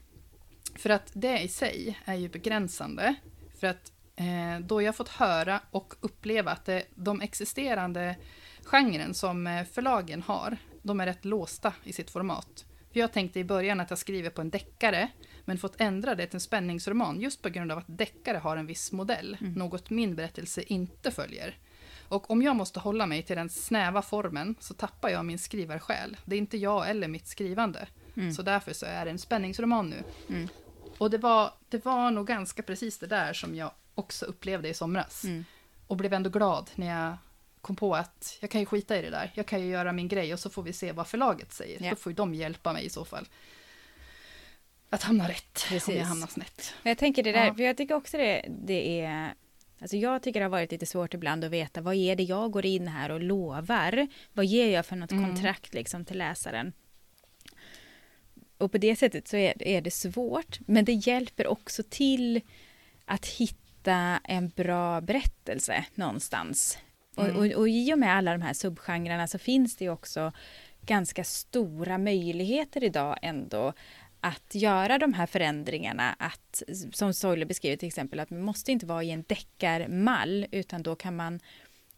[0.75, 3.15] För att det i sig är ju begränsande.
[3.59, 8.15] För att eh, då jag fått höra och uppleva att det, de existerande
[8.63, 12.65] genren som eh, förlagen har, de är rätt låsta i sitt format.
[12.91, 15.09] För jag tänkte i början att jag skriver på en deckare,
[15.45, 18.65] men fått ändra det till en spänningsroman just på grund av att deckare har en
[18.65, 19.53] viss modell, mm.
[19.53, 21.57] något min berättelse inte följer.
[22.09, 26.17] Och om jag måste hålla mig till den snäva formen så tappar jag min skrivarsjäl.
[26.25, 27.87] Det är inte jag eller mitt skrivande.
[28.17, 28.33] Mm.
[28.33, 30.03] Så därför så är det en spänningsroman nu.
[30.29, 30.47] Mm.
[30.97, 34.73] Och det var, det var nog ganska precis det där som jag också upplevde i
[34.73, 35.23] somras.
[35.23, 35.45] Mm.
[35.87, 37.17] Och blev ändå glad när jag
[37.61, 39.31] kom på att jag kan ju skita i det där.
[39.33, 41.81] Jag kan ju göra min grej och så får vi se vad förlaget säger.
[41.81, 41.89] Yeah.
[41.89, 43.27] Då får ju de hjälpa mig i så fall.
[44.89, 45.87] Att hamna rätt Precis.
[45.87, 46.73] om jag hamnar snett.
[46.83, 47.53] Jag tänker det där, ja.
[47.53, 49.33] för jag tycker också det, det är
[49.79, 52.51] Alltså jag tycker det har varit lite svårt ibland att veta vad är det jag
[52.51, 54.07] går in här och lovar?
[54.33, 55.25] Vad ger jag för något mm.
[55.25, 56.73] kontrakt liksom till läsaren?
[58.57, 62.41] Och på det sättet så är, är det svårt, men det hjälper också till
[63.05, 66.77] att hitta en bra berättelse någonstans.
[67.17, 67.35] Mm.
[67.35, 70.31] Och, och, och i och med alla de här subgenrerna så finns det också
[70.81, 73.73] ganska stora möjligheter idag ändå
[74.19, 76.63] att göra de här förändringarna, att,
[76.93, 80.95] som Soile beskriver till exempel, att man måste inte vara i en deckarmall, utan då
[80.95, 81.39] kan man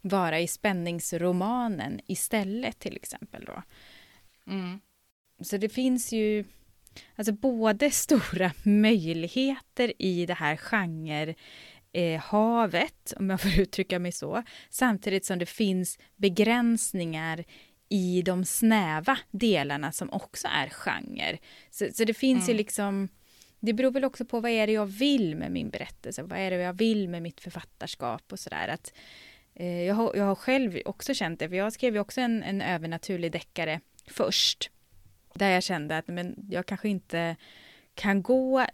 [0.01, 3.45] vara i spänningsromanen istället till exempel.
[3.45, 3.63] Då.
[4.47, 4.79] Mm.
[5.41, 6.45] Så det finns ju
[7.15, 11.35] alltså både stora möjligheter i det här genre
[11.91, 17.45] eh, havet, om jag får uttrycka mig så, samtidigt som det finns begränsningar
[17.89, 21.37] i de snäva delarna som också är genre.
[21.69, 22.51] Så, så det finns mm.
[22.51, 23.09] ju liksom
[23.59, 26.51] det beror väl också på vad är det jag vill med min berättelse, vad är
[26.51, 28.77] det jag vill med mitt författarskap och sådär.
[29.55, 32.43] eh, jag, har, jag har själv också känt det, för jag skrev ju också en,
[32.43, 34.71] en övernaturlig deckare först.
[35.33, 37.35] Där jag kände att men jag kanske inte
[37.95, 38.65] kan gå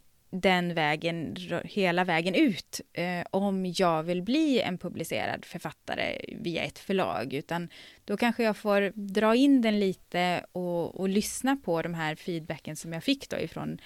[0.41, 6.79] den vägen, hela vägen ut, eh, om jag vill bli en publicerad författare via ett
[6.79, 7.69] förlag, utan
[8.05, 12.75] då kanske jag får dra in den lite och, och lyssna på de här feedbacken
[12.75, 13.77] som jag fick då ifrån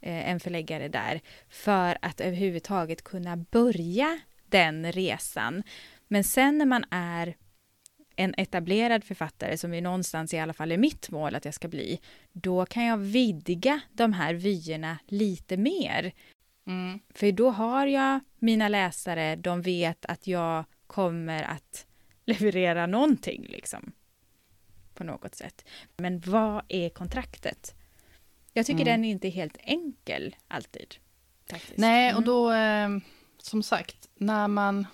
[0.00, 5.62] eh, en förläggare där, för att överhuvudtaget kunna börja den resan.
[6.08, 7.34] Men sen när man är
[8.16, 11.68] en etablerad författare, som är någonstans i alla fall är mitt mål att jag ska
[11.68, 12.00] bli,
[12.32, 16.12] då kan jag vidga de här vyerna lite mer.
[16.66, 17.00] Mm.
[17.14, 21.86] För då har jag mina läsare, de vet att jag kommer att
[22.24, 23.92] leverera någonting liksom.
[24.94, 25.64] På något sätt.
[25.96, 27.74] Men vad är kontraktet?
[28.52, 28.92] Jag tycker mm.
[28.92, 30.94] den är inte helt enkel alltid.
[31.50, 31.78] Faktiskt.
[31.78, 32.24] Nej, och mm.
[32.24, 32.88] då, eh,
[33.38, 34.86] som sagt, när man...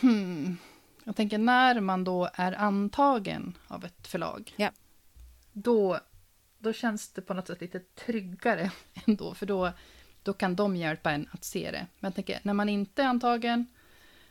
[0.00, 0.56] Hmm,
[1.08, 4.54] jag tänker när man då är antagen av ett förlag.
[4.56, 4.70] Ja.
[5.52, 6.00] Då,
[6.58, 8.70] då känns det på något sätt lite tryggare
[9.06, 9.34] ändå.
[9.34, 9.72] För då,
[10.22, 11.86] då kan de hjälpa en att se det.
[11.98, 13.66] Men jag tänker, när man inte är antagen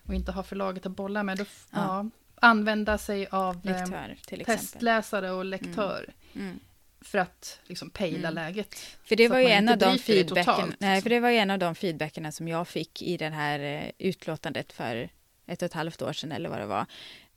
[0.04, 1.38] och inte har förlaget att bolla med.
[1.38, 1.80] Då, ja.
[1.80, 6.14] Ja, använda sig av eh, lektör, testläsare och lektör.
[6.34, 6.48] Mm.
[6.48, 6.60] Mm
[7.02, 8.34] för att liksom pejla mm.
[8.34, 8.76] läget.
[9.04, 11.60] För det var ju en av de feedbacken, nej, för det var ju en av
[11.60, 15.10] de feedbackerna som jag fick i det här eh, utlåtandet för
[15.48, 16.86] ett och ett halvt år sedan eller vad det var.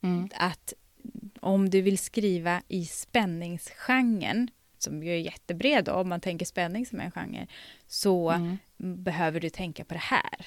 [0.02, 0.28] Mm.
[0.34, 0.74] Att
[1.40, 6.86] om du vill skriva i spänningsgenren, som ju är jättebred då, om man tänker spänning
[6.86, 7.46] som en genre,
[7.86, 8.58] så mm.
[8.76, 10.46] behöver du tänka på det här.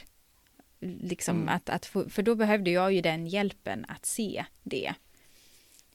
[0.80, 1.50] Liksom mm.
[1.50, 4.94] att, att få, för då behövde jag ju den hjälpen att se det.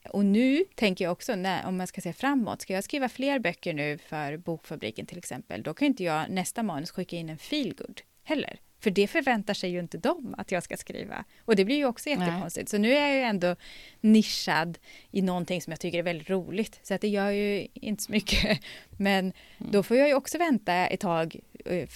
[0.08, 3.38] Och nu tänker jag också, när, om man ska se framåt, ska jag skriva fler
[3.38, 7.38] böcker nu för Bokfabriken till exempel, då kan inte jag nästa manus skicka in en
[7.38, 8.58] feelgood heller.
[8.80, 11.24] För det förväntar sig ju inte de att jag ska skriva.
[11.44, 12.72] Och det blir ju också jättekonstigt.
[12.72, 12.78] Nej.
[12.78, 13.56] Så nu är jag ju ändå
[14.00, 14.78] nischad
[15.10, 16.80] i någonting som jag tycker är väldigt roligt.
[16.82, 18.60] Så att det gör ju inte så mycket.
[18.90, 19.32] Men mm.
[19.72, 21.88] då får jag ju också vänta ett tag, eh,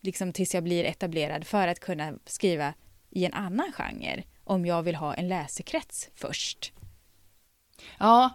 [0.00, 2.74] liksom tills jag blir etablerad, för att kunna skriva
[3.10, 4.22] i en annan genre.
[4.44, 6.72] Om jag vill ha en läsekrets först.
[7.98, 8.30] Ja,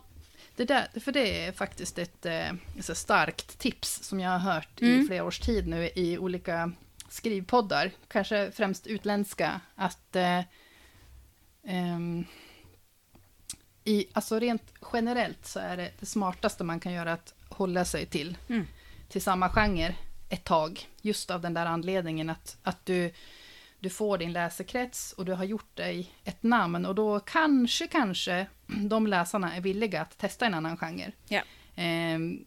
[0.56, 4.82] det där, för det är faktiskt ett, ett eh, starkt tips som jag har hört
[4.82, 5.02] mm.
[5.02, 6.72] i flera års tid nu i olika
[7.12, 10.40] skrivpoddar, kanske främst utländska, att eh,
[11.64, 12.26] um,
[13.84, 18.06] i, alltså rent generellt så är det det smartaste man kan göra att hålla sig
[18.06, 18.68] till, mm.
[19.10, 19.96] till samma genre
[20.30, 20.88] ett tag.
[21.02, 23.14] Just av den där anledningen att, att du,
[23.80, 28.48] du får din läsekrets och du har gjort dig ett namn och då kanske, kanske
[28.66, 31.12] de läsarna är villiga att testa en annan genre.
[31.28, 31.42] Ja.
[32.16, 32.46] Um,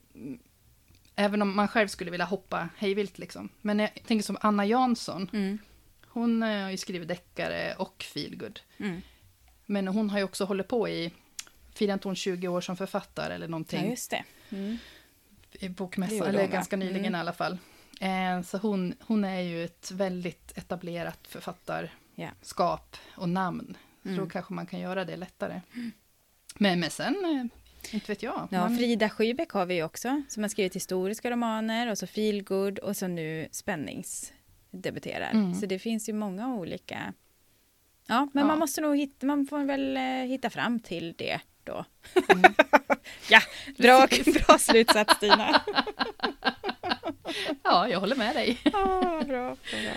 [1.17, 3.49] Även om man själv skulle vilja hoppa hejvilt liksom.
[3.61, 5.31] Men jag tänker som Anna Jansson.
[5.33, 5.59] Mm.
[6.07, 8.61] Hon eh, har ju skrivit deckare och feelgood.
[8.79, 9.01] Mm.
[9.67, 11.13] Men hon har ju också hållit på i,
[11.75, 13.85] firar inte hon 20 år som författare eller någonting?
[13.85, 14.25] Ja, just det.
[14.51, 14.79] Mm.
[15.53, 17.15] I bokmässan, eller ganska nyligen mm.
[17.15, 17.59] i alla fall.
[18.01, 23.77] Eh, så hon, hon är ju ett väldigt etablerat författarskap och namn.
[24.03, 24.31] Så då mm.
[24.31, 25.61] kanske man kan göra det lättare.
[26.55, 27.59] Men, men sen eh,
[27.93, 28.49] inte vet jag.
[28.51, 28.69] Ja.
[28.69, 33.07] Frida Schybeck har vi också, som har skrivit historiska romaner och så feelgood och så
[33.07, 35.31] nu spänningsdebuterar.
[35.31, 35.55] Mm.
[35.55, 37.13] Så det finns ju många olika.
[38.07, 38.47] Ja, men ja.
[38.47, 41.85] man måste nog hitta, man får väl eh, hitta fram till det då.
[42.29, 42.55] Mm.
[43.31, 43.41] ja,
[43.79, 44.09] bra,
[44.47, 45.63] bra slutsats Stina.
[47.63, 48.59] ja, jag håller med dig.
[48.73, 49.95] ah, bra, bra.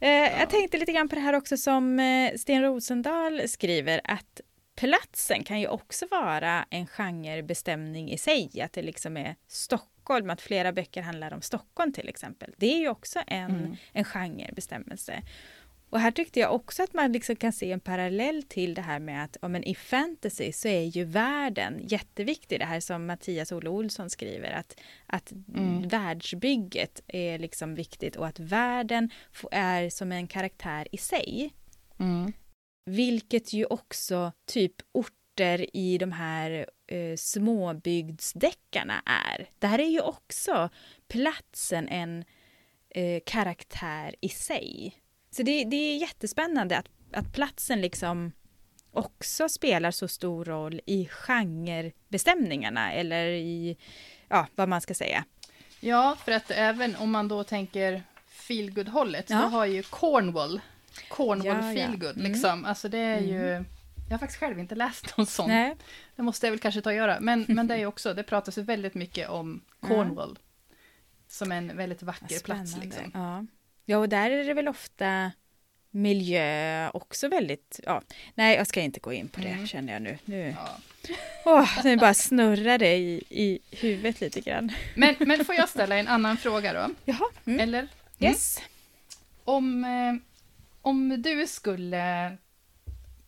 [0.00, 0.38] Eh, ja.
[0.38, 4.40] Jag tänkte lite grann på det här också som eh, Sten Rosendahl skriver att
[4.76, 10.40] platsen kan ju också vara en genrebestämning i sig, att det liksom är Stockholm, att
[10.40, 12.54] flera böcker handlar om Stockholm till exempel.
[12.56, 13.76] Det är ju också en, mm.
[13.92, 15.22] en genrebestämmelse.
[15.90, 18.98] Och här tyckte jag också att man liksom kan se en parallell till det här
[18.98, 22.60] med att ja, men i fantasy så är ju världen jätteviktig.
[22.60, 25.88] Det här som Mattias Olle Olsson skriver, att, att mm.
[25.88, 29.10] världsbygget är liksom viktigt och att världen
[29.50, 31.54] är som en karaktär i sig.
[31.98, 32.32] Mm.
[32.86, 39.48] Vilket ju också typ orter i de här eh, småbygdsdeckarna är.
[39.58, 40.68] Där är ju också
[41.08, 42.24] platsen en
[42.90, 44.94] eh, karaktär i sig.
[45.30, 48.32] Så det, det är jättespännande att, att platsen liksom
[48.92, 53.76] också spelar så stor roll i genrebestämningarna eller i,
[54.28, 55.24] ja, vad man ska säga.
[55.80, 59.36] Ja, för att även om man då tänker feelgood-hållet, ja.
[59.36, 60.60] då har ju Cornwall,
[61.08, 62.32] Cornwall ja, feelgood, mm.
[62.32, 62.64] liksom.
[62.64, 63.50] Alltså det är ju...
[63.50, 63.66] Mm.
[64.08, 65.48] Jag har faktiskt själv inte läst någon sån.
[65.48, 65.76] Nej.
[66.16, 67.20] Det måste jag väl kanske ta och göra.
[67.20, 70.38] Men, men det är ju också, det pratas ju väldigt mycket om Cornwall.
[71.28, 72.76] Som en väldigt vacker plats.
[72.76, 73.10] Liksom.
[73.14, 73.46] Ja.
[73.84, 75.30] ja, och där är det väl ofta
[75.96, 78.02] miljö också väldigt, ja,
[78.34, 79.66] nej jag ska inte gå in på det mm.
[79.66, 80.18] känner jag nu.
[80.24, 80.54] nu.
[80.58, 80.78] Ja.
[81.44, 84.72] Oh, det bara snurrar det i, i huvudet lite grann.
[84.94, 86.94] Men, men får jag ställa en annan fråga då?
[87.04, 87.28] Jaha.
[87.44, 87.60] Mm.
[87.60, 87.78] Eller?
[87.78, 87.88] Mm.
[88.18, 88.60] Yes.
[89.44, 90.14] Om, eh,
[90.86, 92.36] om du skulle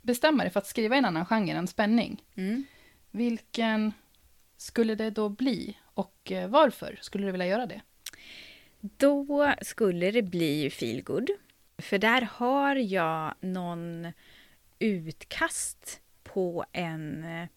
[0.03, 2.65] bestämma dig för att skriva en annan genre än spänning, mm.
[3.11, 3.93] vilken
[4.57, 7.81] skulle det då bli och eh, varför skulle du vilja göra det?
[8.81, 11.31] Då skulle det bli feelgood.
[11.79, 14.13] För där har jag någon
[14.79, 17.49] utkast på en eh,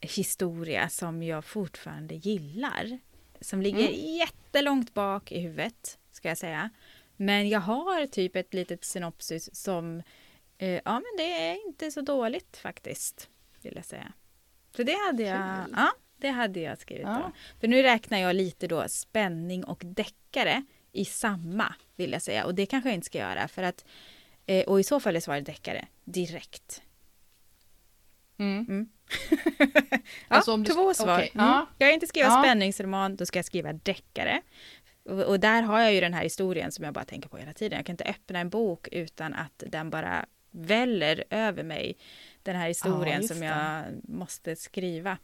[0.00, 2.98] historia som jag fortfarande gillar.
[3.40, 4.16] Som ligger mm.
[4.16, 6.70] jättelångt bak i huvudet, ska jag säga.
[7.22, 10.02] Men jag har typ ett litet synopsis som,
[10.58, 13.28] eh, ja men det är inte så dåligt faktiskt,
[13.60, 14.12] vill jag säga.
[14.76, 17.22] Så det hade jag, ja, det hade jag skrivit ja.
[17.26, 17.32] då.
[17.60, 22.44] För nu räknar jag lite då spänning och deckare i samma, vill jag säga.
[22.44, 23.84] Och det kanske jag inte ska göra för att,
[24.46, 26.82] eh, och i så fall är svaret deckare, direkt.
[28.38, 28.66] Mm.
[28.68, 28.88] Mm.
[29.88, 29.98] ja,
[30.28, 30.72] alltså om du...
[30.72, 31.18] två svar.
[31.18, 31.30] Okay.
[31.34, 31.46] Mm.
[31.46, 31.66] Ja.
[31.74, 32.42] Ska jag inte skriva ja.
[32.42, 34.42] spänningsroman, då ska jag skriva deckare.
[35.04, 37.76] Och, där har jag ju den här historien som jag bara tänker på hela tiden.
[37.76, 41.96] Jag kan inte öppna en bok utan att den bara väller över mig.
[42.42, 45.18] Den här historien ja, som jag måste skriva.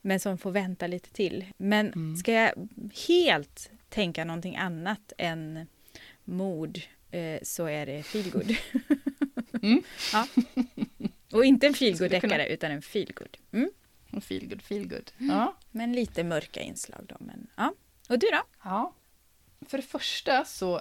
[0.00, 1.46] Men som får vänta lite till.
[1.56, 2.16] Men mm.
[2.16, 2.68] ska jag
[3.08, 5.66] helt tänka någonting annat än
[6.24, 6.78] mord
[7.10, 8.56] eh, så är det feelgood.
[9.62, 9.82] mm.
[10.12, 10.26] ja.
[11.32, 13.36] Och inte en feelgood-deckare utan en feelgood.
[13.52, 13.70] Mm.
[14.20, 15.10] Feelgood, feelgood.
[15.18, 15.36] Mm.
[15.36, 15.56] Ja.
[15.70, 17.16] Men lite mörka inslag då.
[17.20, 17.74] Men, ja.
[18.08, 18.42] Och du då?
[18.64, 18.94] Ja.
[19.66, 20.80] För det första så,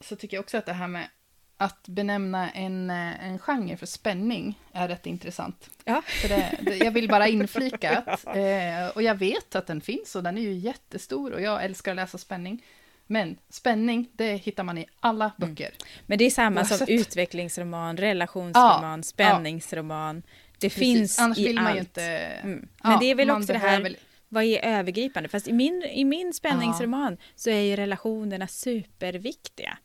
[0.00, 1.08] så tycker jag också att det här med
[1.56, 5.70] att benämna en, eh, en genre för spänning är rätt intressant.
[5.84, 6.02] Ja.
[6.06, 10.16] För det, det, jag vill bara inflika att, eh, och jag vet att den finns
[10.16, 12.64] och den är ju jättestor och jag älskar att läsa spänning.
[13.06, 15.34] Men spänning, det hittar man i alla mm.
[15.36, 15.66] böcker.
[15.66, 16.02] Mm.
[16.06, 16.78] Men det är samma Oavsett.
[16.78, 20.22] som utvecklingsroman, relationsroman, ja, spänningsroman.
[20.58, 20.78] Det Precis.
[20.78, 21.64] finns Annars i vill allt.
[21.64, 22.02] Man ju inte...
[22.02, 22.68] Mm.
[22.82, 23.96] Men ja, det är väl också det här, väl...
[24.28, 25.28] vad är övergripande?
[25.28, 29.78] Fast i min, i min spänningsroman så är ju relationerna superviktiga.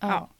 [0.00, 0.30] Ja.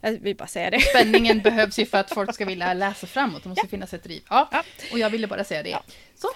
[0.00, 0.80] Jag vill bara säga det.
[0.80, 3.42] Spänningen behövs ju för att folk ska vilja läsa framåt.
[3.42, 3.68] Det måste ja.
[3.68, 4.22] finnas ett driv.
[4.30, 4.48] Ja.
[4.52, 4.62] ja.
[4.92, 5.70] Och jag ville bara säga det.
[5.70, 5.82] Ja.
[6.14, 6.28] Så,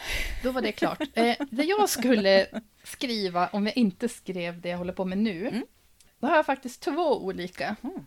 [0.42, 1.00] då var det klart.
[1.14, 2.46] Eh, det jag skulle
[2.84, 5.64] skriva, om jag inte skrev det jag håller på med nu, mm.
[6.20, 7.76] då har jag faktiskt två olika.
[7.82, 8.04] Mm.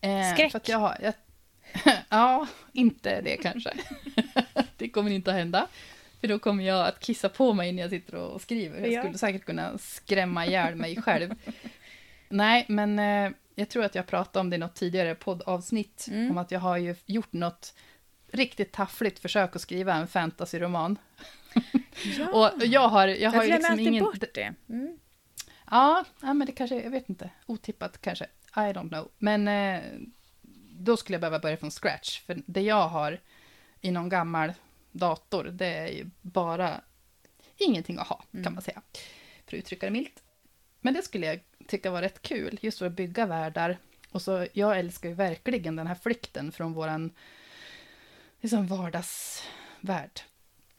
[0.00, 0.52] Eh, Skräck?
[0.52, 1.14] För jag har, jag,
[2.08, 3.72] ja, inte det kanske.
[4.76, 5.66] det kommer inte att hända.
[6.20, 8.86] För då kommer jag att kissa på mig när jag sitter och skriver.
[8.86, 11.34] Jag skulle säkert kunna skrämma ihjäl mig själv.
[12.28, 16.30] Nej, men eh, jag tror att jag pratade om det i något tidigare poddavsnitt, mm.
[16.30, 17.74] om att jag har ju gjort något
[18.32, 20.98] riktigt taffligt försök att skriva en fantasyroman.
[22.18, 22.32] Ja.
[22.56, 24.04] och jag har, jag har jag ju liksom ingen...
[24.04, 24.54] bort det.
[24.68, 24.98] Mm.
[25.70, 28.24] Ja, ja, men det kanske, jag vet inte, otippat kanske,
[28.56, 29.10] I don't know.
[29.18, 29.82] Men eh,
[30.70, 33.20] då skulle jag behöva börja från scratch, för det jag har
[33.80, 34.52] i någon gammal
[34.92, 36.80] dator, det är ju bara
[37.56, 38.44] ingenting att ha, mm.
[38.44, 38.82] kan man säga,
[39.46, 40.22] för att uttrycka det milt.
[40.80, 43.78] Men det skulle jag tycka var rätt kul, just för att bygga världar.
[44.10, 47.12] Och så, jag älskar ju verkligen den här flykten från våran
[48.40, 50.20] liksom vardagsvärld.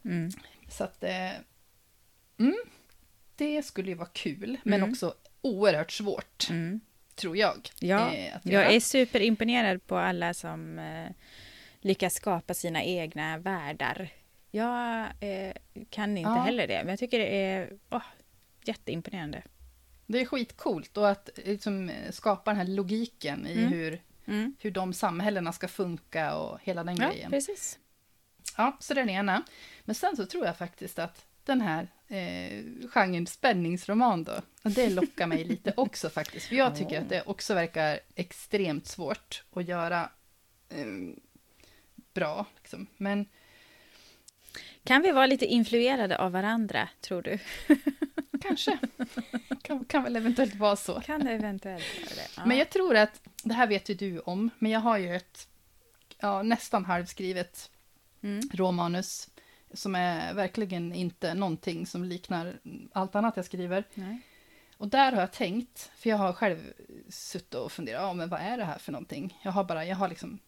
[0.05, 0.29] Mm.
[0.69, 1.31] Så att, eh,
[2.39, 2.57] mm,
[3.35, 4.91] det skulle ju vara kul, men mm.
[4.91, 6.79] också oerhört svårt, mm.
[7.15, 7.69] tror jag.
[7.79, 11.09] Ja, eh, jag är superimponerad på alla som eh,
[11.81, 14.09] lyckas skapa sina egna världar.
[14.51, 15.53] Jag eh,
[15.89, 16.35] kan inte ja.
[16.35, 18.03] heller det, men jag tycker det är oh,
[18.63, 19.43] jätteimponerande.
[20.05, 23.73] Det är skitcoolt och att liksom, skapa den här logiken i mm.
[23.73, 24.55] Hur, mm.
[24.59, 27.31] hur de samhällena ska funka och hela den ja, grejen.
[27.31, 27.79] Precis.
[28.57, 29.43] Ja, så det är den ena.
[29.83, 35.27] Men sen så tror jag faktiskt att den här eh, genren spänningsroman då, det lockar
[35.27, 36.47] mig lite också faktiskt.
[36.47, 40.09] För jag tycker att det också verkar extremt svårt att göra
[40.69, 40.85] eh,
[42.13, 42.45] bra.
[42.55, 42.87] Liksom.
[42.97, 43.25] Men...
[44.83, 47.39] Kan vi vara lite influerade av varandra, tror du?
[48.41, 48.77] Kanske.
[49.61, 51.01] kan, kan väl eventuellt vara så.
[51.01, 52.27] Kan det eventuellt vara det.
[52.37, 52.45] Ja.
[52.45, 55.47] Men jag tror att, det här vet ju du om, men jag har ju ett
[56.17, 57.71] ja, nästan halvskrivet
[58.21, 58.41] mm.
[58.53, 59.29] råmanus
[59.73, 62.59] som är verkligen inte någonting som liknar
[62.93, 63.83] allt annat jag skriver.
[63.93, 64.21] Nej.
[64.77, 66.73] Och där har jag tänkt, för jag har själv
[67.09, 69.39] suttit och funderat, ja men vad är det här för någonting?
[69.43, 70.39] Jag har bara, jag har liksom,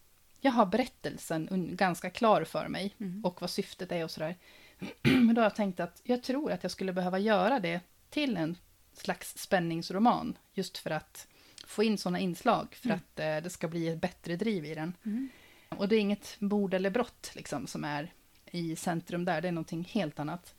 [0.43, 3.25] jag har berättelsen ganska klar för mig mm.
[3.25, 4.35] och vad syftet är och sådär.
[5.01, 8.37] Men då har jag tänkt att jag tror att jag skulle behöva göra det till
[8.37, 8.57] en
[8.93, 10.37] slags spänningsroman.
[10.53, 11.27] Just för att
[11.67, 12.97] få in sådana inslag, för Mm.
[12.99, 14.93] att eh, det ska bli ett bättre driv i den.
[15.05, 15.29] Mm.
[15.69, 18.13] Och det är inget mord eller brott liksom, som är
[18.51, 20.53] i centrum där, det är någonting helt annat.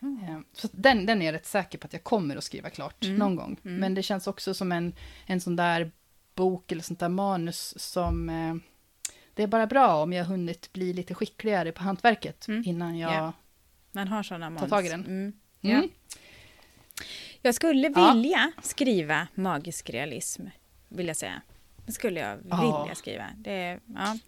[0.00, 0.24] Mm.
[0.24, 3.04] Eh, Så den, den är jag rätt säker på att jag kommer att skriva klart
[3.04, 3.16] Mm.
[3.16, 3.56] någon gång.
[3.64, 3.76] Mm.
[3.80, 4.94] Men det känns också som en,
[5.26, 5.90] en sån där
[6.34, 8.28] bok eller sånt där manus som...
[8.30, 8.54] Eh,
[9.38, 12.62] det är bara bra om jag hunnit bli lite skickligare på hantverket Mm.
[12.66, 13.12] innan jag...
[13.12, 13.32] Ja.
[13.92, 14.70] Man har sådana manus.
[14.70, 15.00] tag i den.
[15.04, 15.32] Mm.
[15.62, 15.82] Mm.
[15.82, 15.88] Ja.
[17.42, 18.12] Jag skulle Ja.
[18.12, 20.46] vilja skriva magisk realism,
[20.88, 21.42] vill jag säga.
[21.86, 22.82] Det skulle jag Ja.
[22.82, 23.24] vilja skriva.
[23.36, 24.18] Det är ja,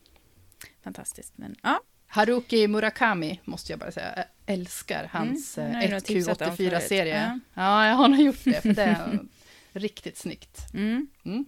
[0.84, 1.32] fantastiskt.
[1.38, 1.80] Men, ja.
[2.06, 4.12] Haruki Murakami måste jag bara säga.
[4.16, 7.28] Jag älskar hans Mm, eh, jag nog tipsat om 1Q84-serie.
[7.30, 7.42] förut.
[7.54, 7.86] Ja.
[7.88, 9.18] jag har gjort det, för det är
[9.72, 10.58] riktigt snyggt.
[10.74, 11.06] Mm.
[11.24, 11.44] Mm.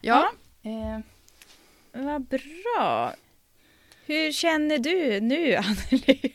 [0.00, 0.98] Ja, eh,
[2.04, 3.14] Vad bra.
[4.06, 6.34] Hur känner du nu, Anneli?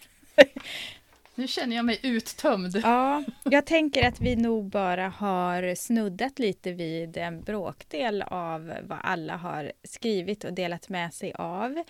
[1.36, 2.80] nu känner jag mig uttömd.
[2.84, 8.99] Ja, jag tänker att vi nog bara har snuddat lite vid en bråkdel av vad
[9.03, 11.84] alla har skrivit och delat med sig av.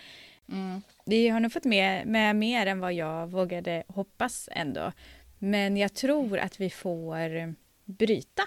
[0.52, 0.82] Mm.
[1.06, 4.92] Vi har nog fått med, med mer än vad jag vågade hoppas ändå.
[5.40, 7.56] Men jag tror att vi får
[7.86, 8.44] bryta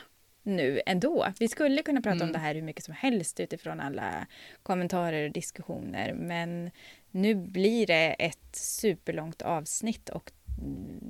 [0.46, 1.32] nu ändå.
[1.38, 2.26] Vi skulle kunna prata Mm.
[2.28, 4.26] om det här hur mycket som helst utifrån alla
[4.62, 6.12] kommentarer och diskussioner.
[6.12, 6.70] Men
[7.10, 10.32] nu blir det ett superlångt avsnitt och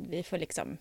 [0.09, 0.76] vi får liksom...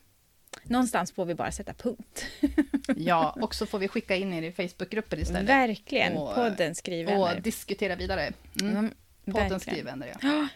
[0.63, 2.25] Någonstans får vi bara sätta punkt.
[2.97, 5.49] Ja, och så får vi skicka in er i Facebookgruppen istället.
[5.49, 6.17] Verkligen.
[6.17, 7.35] Och- Podden Skrivvänner.
[7.35, 8.31] Och diskutera vidare.
[8.61, 8.77] Mm.
[8.77, 8.93] Mm,
[9.25, 9.59] Podden.
[9.59, 10.47] Skrivvänner, ja.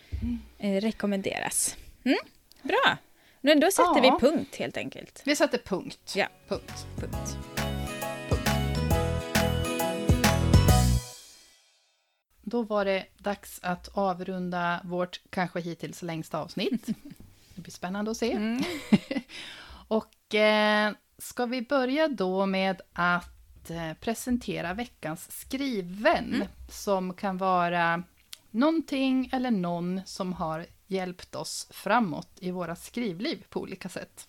[0.59, 1.75] Eh, rekommenderas.
[2.03, 2.17] Mm,
[2.63, 2.97] bra.
[3.41, 4.19] Men då sätter Ja.
[4.21, 5.21] vi punkt helt enkelt.
[5.25, 6.13] Vi sätter punkt.
[6.15, 6.27] Ja.
[6.47, 6.85] Punkt.
[6.99, 7.37] Punkt.
[12.49, 16.85] Då var det dags att avrunda vårt kanske hittills längsta avsnitt.
[17.55, 18.31] Det blir spännande att se.
[18.31, 18.63] Mm.
[19.87, 26.47] Och eh, ska vi börja då med att eh, presentera veckans skrivvän Mm.
[26.71, 28.03] som kan vara
[28.51, 34.27] någonting eller någon som har hjälpt oss framåt i våra skrivliv på olika sätt.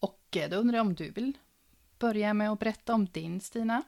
[0.00, 1.32] Och eh, då undrar jag om du vill
[1.98, 3.82] börja med att berätta om din, Stina?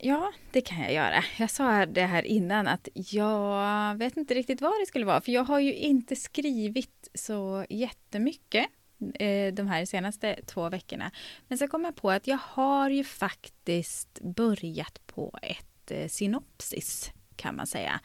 [0.00, 1.24] Ja, det kan jag göra.
[1.38, 5.32] Jag sa det här innan att jag vet inte riktigt vad det skulle vara, för
[5.32, 8.66] jag har ju inte skrivit så jättemycket
[9.14, 11.10] eh, de här senaste två veckorna.
[11.48, 17.12] Men så kom jag på att jag har ju faktiskt börjat på ett eh, synopsis,
[17.36, 18.00] kan man säga.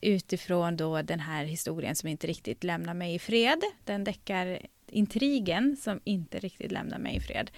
[0.00, 3.62] Utifrån då den här historien som inte riktigt lämnar mig i fred.
[3.84, 7.50] Den däckar intrigen som inte riktigt lämnar mig i fred.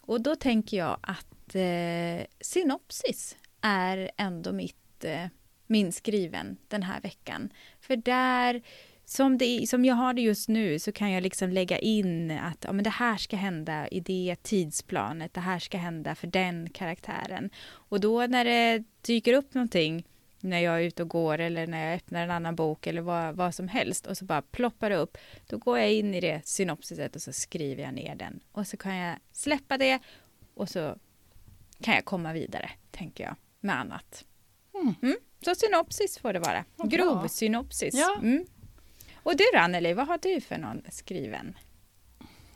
[0.00, 5.26] Och då tänker jag att eh, synopsis är ändå mitt, eh,
[5.66, 7.52] min skriven den här veckan.
[7.80, 8.62] För där,
[9.04, 12.64] som, det, som jag har det just nu, så kan jag liksom lägga in att
[12.64, 16.70] ja, men det här ska hända i det tidsplanet, det här ska hända för den
[16.70, 17.50] karaktären.
[17.64, 20.04] Och då när det dyker upp någonting,
[20.44, 23.36] när jag är ute och går eller när jag öppnar en annan bok eller vad,
[23.36, 26.40] vad som helst och så bara ploppar det upp, då går jag in i det
[26.44, 28.40] synopsiset och så skriver jag ner den.
[28.52, 29.98] Och så kan jag släppa det
[30.54, 30.96] och så
[31.82, 34.24] kan jag komma vidare, tänker jag, med annat.
[34.74, 34.94] Mm.
[35.02, 35.16] Mm.
[35.44, 36.64] Så synopsis får det vara.
[36.76, 36.98] Vad bra.
[36.98, 37.94] Grov synopsis.
[37.94, 38.16] Ja.
[38.22, 38.44] Mm.
[39.22, 41.56] Och du då, Anneli, vad har du för någon skriven?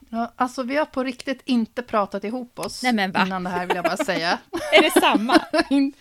[0.09, 3.25] Ja, alltså vi har på riktigt inte pratat ihop oss Nej, men va?
[3.25, 4.39] innan det här vill jag bara säga.
[4.73, 5.41] Är det samma?
[5.69, 5.93] In,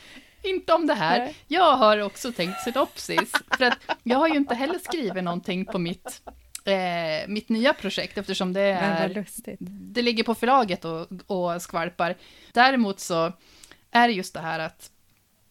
[0.43, 1.19] inte om det här.
[1.19, 1.35] Nej.
[1.47, 3.33] Jag har också tänkt synopsis.
[3.59, 6.23] För att jag har ju inte heller skrivit någonting på mitt,
[6.69, 9.25] eh, mitt nya projekt eftersom det är
[9.59, 12.17] det ligger på förlaget och, och skvalpar.
[12.53, 13.33] Däremot så
[13.91, 14.91] är det just det här att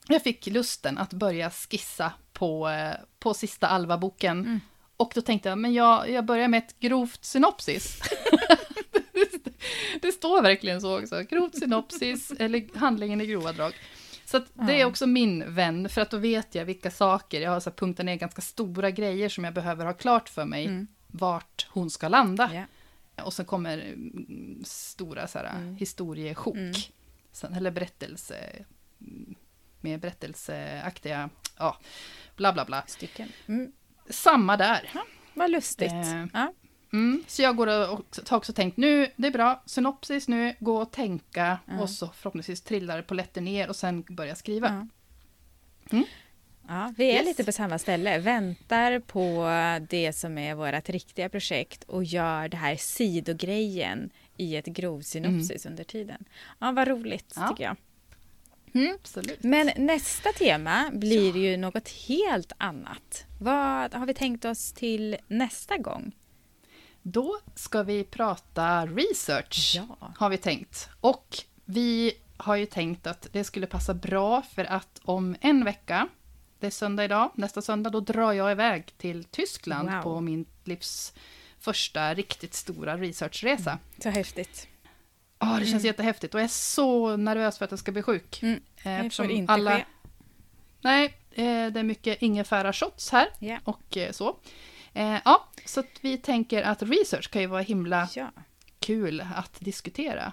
[0.08, 4.40] jag fick lusten att börja skissa på, eh, på sista Alva-boken.
[4.40, 4.60] Mm.
[4.98, 8.02] Och då tänkte jag, men jag, jag börjar med ett grovt synopsis.
[8.92, 9.54] det,
[10.02, 11.24] det står verkligen så också.
[11.30, 13.74] Grovt synopsis, eller handlingen i grova drag.
[14.26, 17.60] Så det är också min vän, för att då vet jag vilka saker, jag har
[17.60, 20.88] så här punktat ner ganska stora grejer som jag behöver ha klart för mig, Mm.
[21.18, 22.50] Vart hon ska landa.
[22.54, 23.24] Ja.
[23.24, 25.76] Och sen kommer mm, stora så här, Mm.
[25.76, 26.56] historiesjok.
[26.56, 26.74] Mm.
[27.32, 28.66] Sen, eller berättelse...
[29.02, 29.36] mm,
[29.82, 31.30] Mer berättelseaktiga...
[31.58, 31.78] Ja,
[32.36, 32.84] bla bla bla.
[32.88, 33.30] Stycken.
[33.48, 33.72] Mm.
[34.10, 34.92] Samma där.
[35.34, 35.92] Vad lustigt.
[35.92, 36.54] Eh, Ja.
[36.94, 37.24] Mm.
[37.28, 40.78] Så jag går och, och har också tänkt, nu, det är bra, synopsis nu, gå
[40.82, 41.82] och tänka Ja.
[41.82, 44.88] och så förhoppningsvis trillar det på lätter ner och sen börja skriva.
[46.68, 46.74] Ja.
[46.74, 46.86] Mm.
[46.88, 47.26] Ja, vi är Yes.
[47.26, 48.18] lite på samma ställe.
[48.20, 49.48] Väntar på
[49.90, 55.84] det som är vårt riktiga projekt och gör det här sidogrejen i ett grovsynopsis under
[55.84, 56.26] tiden.
[56.60, 57.48] Ja, vad roligt Ja.
[57.48, 57.76] tycker jag.
[58.96, 59.44] Absolut.
[59.44, 63.26] Men nästa tema blir ju något helt annat.
[63.40, 66.12] Vad har vi tänkt oss till nästa gång?
[67.02, 70.12] Då ska vi prata research, Ja.
[70.18, 70.90] har vi tänkt.
[71.02, 76.08] Och vi har ju tänkt att det skulle passa bra för att om en vecka,
[76.60, 80.02] det är söndag idag, nästa söndag, då drar jag iväg till Tyskland Wow.
[80.02, 81.14] på min livs
[81.60, 83.80] första riktigt stora researchresa.
[84.04, 84.68] Så häftigt.
[85.40, 88.44] Ja, det känns jättehäftigt och jag är så nervös för att jag ska bli sjuk.
[88.44, 89.86] Mm, Eh, Det får inte ske.
[90.82, 93.60] Nej, eh, det är mycket ingefära shots här Ja.
[93.64, 94.38] och eh, så.
[95.26, 98.32] Ja, så vi tänker att research kan ju vara himla Ja.
[98.80, 100.32] kul att diskutera.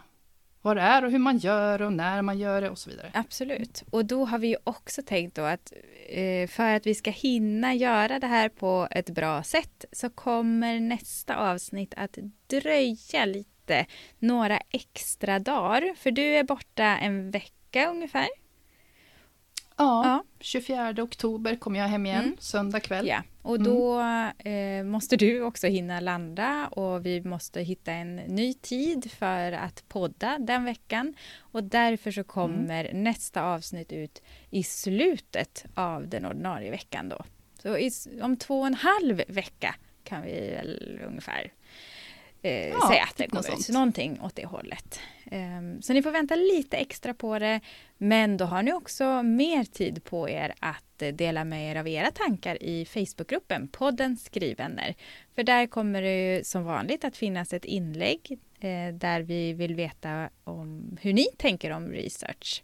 [0.64, 3.10] Vad det är och hur man gör och när man gör det och så vidare.
[3.14, 3.84] Absolut.
[3.90, 5.72] Och då har vi ju också tänkt då att
[6.08, 10.80] eh, för att vi ska hinna göra det här på ett bra sätt så kommer
[10.80, 13.86] nästa avsnitt att dröja lite,
[14.18, 15.94] några extra dagar.
[15.96, 18.28] För du är borta en vecka ungefär.
[19.76, 20.24] Ja, Ja.
[20.40, 22.36] 24 oktober kommer jag hem igen, Mm.
[22.40, 23.06] söndag kväll.
[23.06, 24.00] Ja, och då
[24.50, 29.84] eh, måste du också hinna landa och vi måste hitta en ny tid för att
[29.88, 31.14] podda den veckan.
[31.38, 37.24] Och därför så kommer nästa avsnitt ut i slutet av den ordinarie veckan då.
[37.62, 37.90] Så i,
[38.22, 41.52] om två och en halv vecka kan vi väl ungefär
[42.44, 43.64] eh, Ja, säga att det något kommer ut.
[43.64, 43.74] sånt.
[43.74, 45.00] Någonting åt det hållet.
[45.30, 47.60] Ehm, så ni får vänta lite extra på det.
[47.98, 51.88] Men då har ni också mer tid på er att eh, dela med er av
[51.88, 54.94] era tankar i Facebookgruppen podden Skrivvänner.
[55.34, 60.30] För där kommer det som vanligt att finnas ett inlägg eh, där vi vill veta
[60.44, 62.62] om hur ni tänker om research.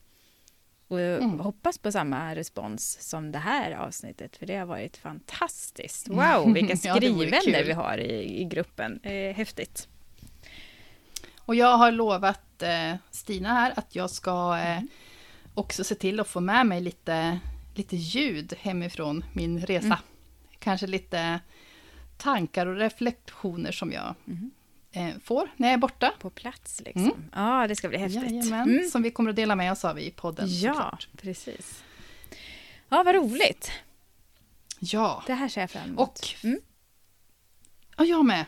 [0.91, 1.41] Och Mm.
[1.41, 6.09] hoppas på samma respons som det här avsnittet för det har varit fantastiskt.
[6.09, 7.65] Wow, vilka Ja, skrivvänner kul.
[7.67, 9.01] vi har i, i gruppen.
[9.03, 9.89] Eh, häftigt.
[11.39, 14.81] Och jag har lovat eh, Stina här att jag ska eh,
[15.55, 17.39] också se till att få med mig lite,
[17.75, 19.87] lite ljud hemifrån min resa.
[19.87, 19.99] Mm.
[20.59, 21.41] Kanske lite
[22.17, 24.51] tankar och reflektioner som jag Mhm.
[24.93, 26.13] Eh, får när jag är borta.
[26.19, 27.25] På plats liksom.
[27.35, 28.53] Ja, det ska bli häftigt.
[28.53, 28.89] Mm.
[28.91, 31.09] som vi kommer att dela med oss av i podden Ja, såklart.
[31.17, 31.85] precis.
[32.89, 33.71] Ja, vad roligt.
[34.79, 36.01] Ja, Det här ser jag fram emot.
[36.01, 36.61] och Mm.
[37.97, 38.45] ja, jag med.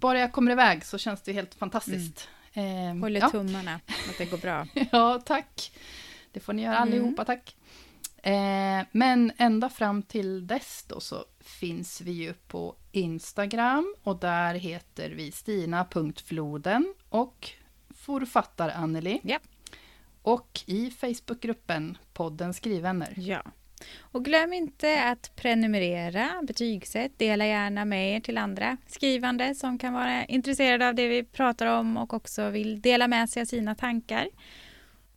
[0.00, 2.28] Bara jag kommer iväg så känns det helt fantastiskt.
[2.52, 3.30] Eh, Håller ja.
[3.30, 4.66] tummarna att det går bra.
[4.92, 5.72] Ja, tack.
[6.32, 7.56] Det får ni göra allihopa, tack.
[8.22, 14.54] Eh, men ända fram till dess då så finns vi ju på Instagram och där
[14.54, 17.50] heter vi stina.floden och
[17.94, 19.20] författar Anneli.
[19.22, 19.38] Ja.
[20.22, 23.14] Och i Facebookgruppen podden Skrivvänner.
[23.16, 23.42] Ja.
[24.00, 29.92] Och glöm inte att prenumerera, betygsätt, dela gärna med er till andra skrivande som kan
[29.92, 33.74] vara intresserade av det vi pratar om och också vill dela med sig av sina
[33.74, 34.28] tankar.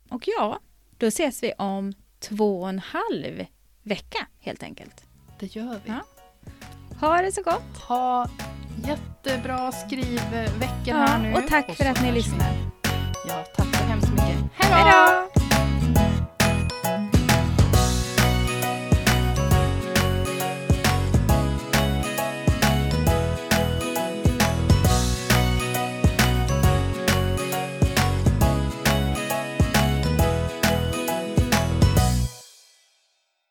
[0.08, 0.60] Och ja,
[0.98, 3.46] då ses vi om två och en halv
[3.82, 5.04] vecka helt enkelt.
[5.38, 5.90] Det gör vi.
[5.90, 6.00] Ja.
[7.00, 7.78] Ha det så gott!
[7.88, 8.26] Ha
[8.84, 11.34] jättebra skrivveckor Ja, här nu.
[11.34, 12.52] och tack för så att ni lyssnar.
[13.28, 14.36] Ja, tack så hemskt mycket.
[14.54, 15.39] Hej då!